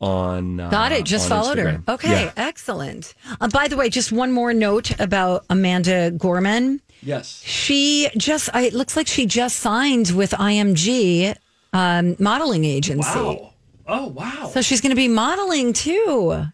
on. 0.00 0.60
Uh, 0.60 0.70
Got 0.70 0.92
it. 0.92 1.04
Just 1.04 1.28
followed 1.28 1.58
Instagram. 1.58 1.86
her. 1.86 1.94
Okay, 1.94 2.24
Yeah. 2.24 2.32
excellent. 2.36 3.14
Uh, 3.40 3.48
by 3.48 3.68
the 3.68 3.76
way, 3.76 3.88
just 3.88 4.12
one 4.12 4.32
more 4.32 4.52
note 4.52 4.98
about 5.00 5.44
Amanda 5.50 6.10
Gorman. 6.10 6.80
Yes. 7.02 7.42
She 7.44 8.08
just, 8.16 8.50
I, 8.54 8.62
it 8.62 8.74
looks 8.74 8.96
like 8.96 9.06
she 9.06 9.26
just 9.26 9.58
signed 9.58 10.10
with 10.10 10.32
IMG 10.32 11.34
um, 11.72 12.16
modeling 12.18 12.64
agency. 12.64 13.18
Wow. 13.18 13.52
Oh, 13.86 14.06
wow. 14.08 14.50
So 14.52 14.60
she's 14.60 14.80
going 14.80 14.90
to 14.90 14.96
be 14.96 15.08
modeling 15.08 15.72
too. 15.72 16.46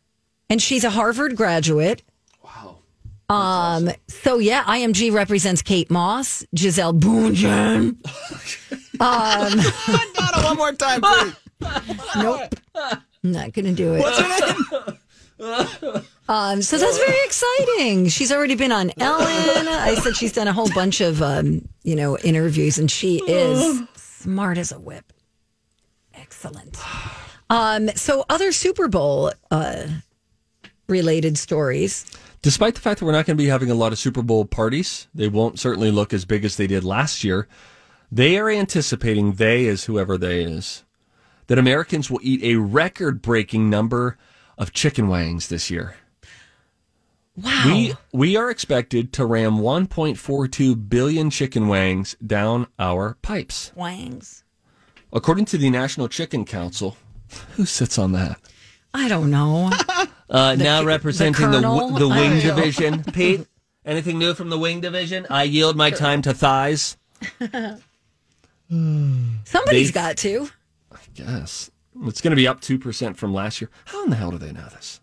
And 0.48 0.62
she's 0.62 0.84
a 0.84 0.90
Harvard 0.90 1.36
graduate. 1.36 2.02
Wow. 2.42 2.76
Um, 3.28 3.90
so 4.08 4.38
yeah, 4.38 4.62
IMG 4.64 5.12
represents 5.12 5.62
Kate 5.62 5.90
Moss, 5.90 6.44
Gisele 6.54 6.94
Bundchen. 6.94 7.96
um, 9.00 10.12
Donna, 10.14 10.46
one 10.46 10.56
more 10.56 10.72
time, 10.72 11.00
please. 11.00 11.34
nope. 12.16 12.54
I'm 12.74 13.32
not 13.32 13.52
going 13.52 13.64
to 13.66 13.72
do 13.72 13.94
it. 13.94 14.00
What's 14.00 14.18
her 14.18 14.46
name? 14.46 14.98
Um, 16.28 16.60
so 16.60 16.76
that's 16.76 16.98
very 16.98 17.24
exciting. 17.24 18.08
She's 18.08 18.32
already 18.32 18.56
been 18.56 18.72
on 18.72 18.90
Ellen. 18.98 19.68
I 19.68 19.94
said 20.02 20.16
she's 20.16 20.32
done 20.32 20.48
a 20.48 20.52
whole 20.52 20.70
bunch 20.74 21.00
of, 21.00 21.22
um, 21.22 21.68
you 21.84 21.94
know, 21.94 22.18
interviews, 22.18 22.78
and 22.78 22.90
she 22.90 23.22
is 23.28 23.80
smart 23.94 24.58
as 24.58 24.72
a 24.72 24.78
whip. 24.80 25.12
Excellent. 26.14 26.78
Um, 27.48 27.90
so 27.90 28.24
other 28.28 28.50
Super 28.50 28.88
Bowl 28.88 29.32
uh, 29.50 29.86
related 30.88 31.38
stories. 31.38 32.06
Despite 32.42 32.74
the 32.74 32.80
fact 32.80 33.00
that 33.00 33.06
we're 33.06 33.12
not 33.12 33.26
going 33.26 33.36
to 33.36 33.42
be 33.42 33.48
having 33.48 33.70
a 33.70 33.74
lot 33.74 33.92
of 33.92 33.98
Super 33.98 34.22
Bowl 34.22 34.44
parties, 34.44 35.06
they 35.14 35.28
won't 35.28 35.58
certainly 35.58 35.90
look 35.90 36.12
as 36.12 36.24
big 36.24 36.44
as 36.44 36.56
they 36.56 36.66
did 36.66 36.84
last 36.84 37.22
year. 37.22 37.46
They 38.10 38.38
are 38.38 38.50
anticipating, 38.50 39.32
they 39.32 39.66
is 39.66 39.84
whoever 39.84 40.16
they 40.16 40.42
is, 40.42 40.84
that 41.46 41.58
Americans 41.58 42.10
will 42.10 42.20
eat 42.22 42.42
a 42.42 42.56
record 42.56 43.22
breaking 43.22 43.70
number 43.70 44.16
of 44.58 44.72
chicken 44.72 45.08
wangs 45.08 45.48
this 45.48 45.70
year. 45.70 45.96
Wow. 47.36 47.62
We 47.66 47.94
we 48.12 48.36
are 48.36 48.50
expected 48.50 49.12
to 49.14 49.26
ram 49.26 49.58
1.42 49.58 50.88
billion 50.88 51.28
chicken 51.30 51.68
wangs 51.68 52.16
down 52.26 52.66
our 52.78 53.18
pipes. 53.20 53.72
Wangs. 53.74 54.42
According 55.12 55.44
to 55.46 55.58
the 55.58 55.68
National 55.70 56.08
Chicken 56.08 56.44
Council, 56.44 56.96
who 57.52 57.66
sits 57.66 57.98
on 57.98 58.12
that? 58.12 58.40
I 58.94 59.08
don't 59.08 59.30
know. 59.30 59.70
Uh, 60.28 60.56
now 60.56 60.82
representing 60.82 61.52
the, 61.52 61.60
w- 61.60 61.96
the 62.00 62.08
wing 62.08 62.40
division. 62.40 63.04
Pete, 63.12 63.46
anything 63.84 64.18
new 64.18 64.34
from 64.34 64.50
the 64.50 64.58
wing 64.58 64.80
division? 64.80 65.24
I 65.30 65.44
yield 65.44 65.76
my 65.76 65.90
time 65.90 66.20
to 66.22 66.34
thighs. 66.34 66.96
Somebody's 68.68 69.38
They- 69.46 69.92
got 69.92 70.16
to. 70.16 70.48
Yes. 71.14 71.70
It's 72.04 72.20
going 72.20 72.30
to 72.32 72.36
be 72.36 72.46
up 72.48 72.60
2% 72.60 73.16
from 73.16 73.32
last 73.32 73.60
year. 73.60 73.70
How 73.86 74.04
in 74.04 74.10
the 74.10 74.16
hell 74.16 74.30
do 74.30 74.38
they 74.38 74.52
know 74.52 74.68
this? 74.72 75.00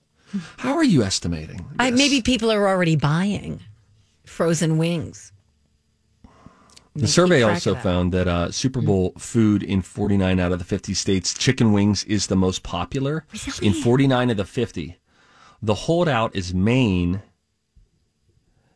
How 0.58 0.76
are 0.76 0.84
you 0.84 1.04
estimating? 1.04 1.66
I, 1.80 1.92
maybe 1.92 2.22
people 2.22 2.52
are 2.52 2.68
already 2.68 2.96
buying 2.96 3.62
frozen 4.26 4.78
wings. 4.78 5.32
The 6.96 7.08
survey 7.08 7.42
also 7.42 7.74
that. 7.74 7.82
found 7.84 8.12
that 8.14 8.28
uh, 8.28 8.52
Super 8.52 8.80
Bowl 8.82 9.14
food 9.18 9.64
in 9.64 9.82
49 9.82 10.40
out 10.40 10.52
of 10.52 10.60
the 10.60 10.66
50 10.66 10.94
states, 10.94 11.34
chicken 11.34 11.72
wings 11.74 12.04
is 12.04 12.28
the 12.28 12.36
most 12.36 12.62
popular. 12.62 13.26
In 13.62 13.74
49 13.74 14.30
of 14.30 14.38
the 14.38 14.46
50. 14.46 14.98
The 15.62 15.74
holdout 15.74 16.36
is 16.36 16.54
Maine. 16.54 17.22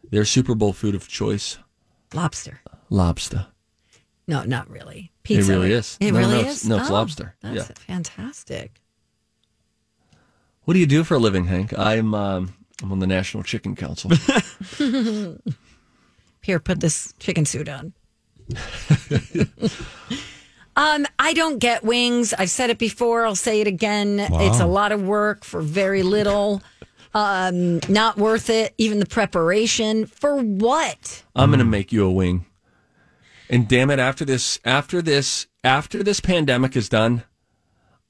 Their 0.09 0.26
Super 0.26 0.55
Bowl 0.55 0.74
food 0.74 0.95
of 0.95 1.07
choice, 1.07 1.57
Lobster. 2.13 2.61
lobster. 2.89 3.47
No, 4.28 4.43
not 4.43 4.69
really. 4.69 5.11
It 5.13 5.23
Pizza. 5.23 5.51
really 5.51 5.71
is. 5.71 5.97
It 6.01 6.11
No, 6.11 6.19
really 6.19 6.43
no, 6.43 6.49
is. 6.49 6.67
no, 6.67 6.78
it's 6.80 6.89
Oh, 6.89 6.93
lobster. 6.93 7.36
That's 7.41 7.55
Yeah. 7.69 7.75
fantastic. 7.88 8.82
What 10.63 10.73
do 10.73 10.80
you 10.82 10.86
do 10.86 11.03
for 11.05 11.15
a 11.15 11.19
living, 11.19 11.45
Hank? 11.45 11.78
I'm 11.78 12.13
um, 12.13 12.53
I'm 12.84 12.91
on 12.91 12.99
the 12.99 13.07
National 13.07 13.41
Chicken 13.43 13.75
Council. 13.75 14.11
Here, 16.41 16.59
put 16.59 16.80
this 16.82 17.13
chicken 17.19 17.45
suit 17.45 17.67
on. 17.69 17.93
um, 20.75 21.05
I 21.19 21.34
don't 21.34 21.59
get 21.59 21.84
wings. 21.84 22.34
I've 22.34 22.49
said 22.49 22.69
it 22.69 22.78
before. 22.78 23.25
I'll 23.25 23.36
say 23.36 23.61
it 23.61 23.67
again. 23.67 24.19
It's 24.19 24.59
a 24.59 24.65
lot 24.65 24.91
of 24.91 25.01
work 25.03 25.43
for 25.43 25.61
very 25.61 26.03
little. 26.03 26.61
Um, 27.13 27.80
not 27.89 28.17
worth 28.17 28.49
it. 28.49 28.73
Even 28.78 28.99
the 28.99 29.05
preparation 29.05 30.05
for 30.05 30.38
what? 30.38 31.23
I'm 31.36 31.49
going 31.49 31.59
to 31.59 31.65
make 31.65 31.91
you 31.91 32.05
a 32.05 32.11
wing. 32.11 32.45
And 33.50 33.68
damn 33.68 33.89
it, 33.89 34.00
after 34.00 34.26
this, 34.26 34.60
after 34.66 35.02
this, 35.02 35.48
after 35.64 36.04
this 36.04 36.20
pandemic 36.20 36.76
is 36.76 36.89
done, 36.89 37.24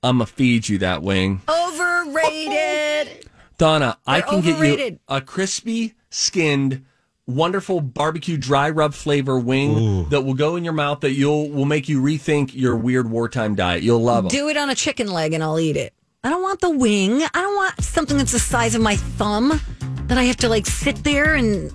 I'm 0.02 0.18
going 0.18 0.28
to 0.28 0.34
feed 0.34 0.70
you 0.70 0.80
that 0.80 1.04
wing. 1.04 1.42
Overrated. 1.48 3.30
Donna, 3.58 3.98
I 4.06 4.22
They're 4.22 4.30
can 4.30 4.42
get 4.42 4.80
you 4.80 5.00
a 5.08 5.22
crispy 5.22 5.96
skinned, 6.10 6.86
wonderful 7.26 7.82
barbecue 7.82 8.38
dry 8.38 8.70
rub 8.70 8.94
flavor 8.94 9.40
wing 9.40 10.10
that 10.10 10.22
will 10.22 10.36
go 10.36 10.56
in 10.56 10.64
your 10.64 10.74
mouth 10.74 11.02
that 11.02 11.12
you'll 11.14 11.50
will 11.50 11.66
make 11.66 11.90
you 11.90 12.02
rethink 12.02 12.54
your 12.54 12.76
weird 12.76 13.10
wartime 13.10 13.56
diet. 13.56 13.84
You'll 13.84 14.02
love 14.02 14.26
them. 14.26 14.30
Do 14.30 14.48
it 14.50 14.58
on 14.58 14.70
a 14.70 14.76
chicken 14.76 15.12
leg 15.12 15.34
and 15.34 15.44
I'll 15.44 15.60
eat 15.60 15.76
it. 15.76 15.94
I 16.24 16.30
don't 16.30 16.42
want 16.42 16.62
the 16.62 16.70
wing. 16.70 17.24
I 17.24 17.30
don't 17.34 17.56
want 17.56 17.82
something 17.84 18.18
that's 18.18 18.32
the 18.32 18.40
size 18.40 18.76
of 18.76 18.82
my 18.82 18.96
thumb 18.96 19.60
that 20.08 20.18
I 20.18 20.24
have 20.24 20.38
to 20.38 20.50
like 20.50 20.66
sit 20.66 21.04
there 21.04 21.36
and 21.36 21.74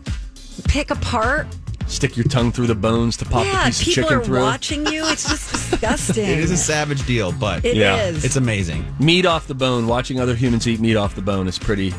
pick 0.65 0.91
apart. 0.91 1.47
Stick 1.93 2.16
your 2.16 2.24
tongue 2.24 2.51
through 2.53 2.68
the 2.68 2.74
bones 2.74 3.18
to 3.18 3.24
pop 3.26 3.45
yeah, 3.45 3.64
the 3.68 3.84
piece 3.84 3.99
of 3.99 4.09
people 4.09 4.34
are 4.34 4.40
watching 4.40 4.86
you. 4.86 5.05
It's 5.07 5.28
just 5.28 5.51
disgusting. 5.70 6.24
It 6.28 6.38
is 6.38 6.51
a 6.51 6.57
savage 6.57 7.05
deal, 7.07 7.32
but 7.32 7.64
It 7.64 7.76
Yeah. 7.76 8.07
is. 8.07 8.24
it's 8.24 8.36
amazing. 8.36 8.84
Meat 8.99 9.26
off 9.26 9.47
the 9.47 9.55
bone. 9.55 9.86
Watching 9.86 10.18
other 10.18 10.34
humans 10.34 10.66
eat 10.66 10.80
meat 10.80 10.97
off 10.97 11.14
the 11.14 11.20
bone 11.22 11.47
is 11.47 11.59
pretty 11.59 11.90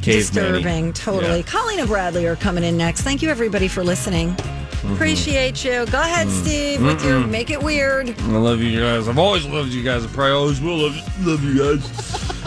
caveman 0.00 0.02
disturbing. 0.20 0.92
Totally. 0.92 1.38
Yeah. 1.38 1.42
Colleen 1.42 1.80
and 1.80 1.88
Bradley 1.88 2.26
are 2.26 2.36
coming 2.36 2.62
in 2.62 2.76
next. 2.76 3.00
Thank 3.02 3.20
you, 3.20 3.28
everybody, 3.28 3.66
for 3.66 3.82
listening. 3.82 4.30
Mm-hmm. 4.30 4.94
Appreciate 4.94 5.64
you. 5.64 5.84
Go 5.86 6.00
ahead, 6.00 6.28
mm-hmm. 6.28 6.44
Steve, 6.44 6.82
with 6.84 7.04
your 7.04 7.18
make 7.26 7.50
it 7.50 7.60
weird. 7.60 8.10
I 8.20 8.22
love 8.38 8.60
you 8.60 8.78
guys. 8.78 9.08
I've 9.08 9.18
always 9.18 9.44
loved 9.44 9.72
you 9.72 9.82
guys. 9.82 10.04
I 10.04 10.08
probably 10.08 10.32
always 10.32 10.60
will 10.60 10.76
love 10.78 11.26
love 11.26 11.42
you 11.42 11.58
guys. 11.58 12.45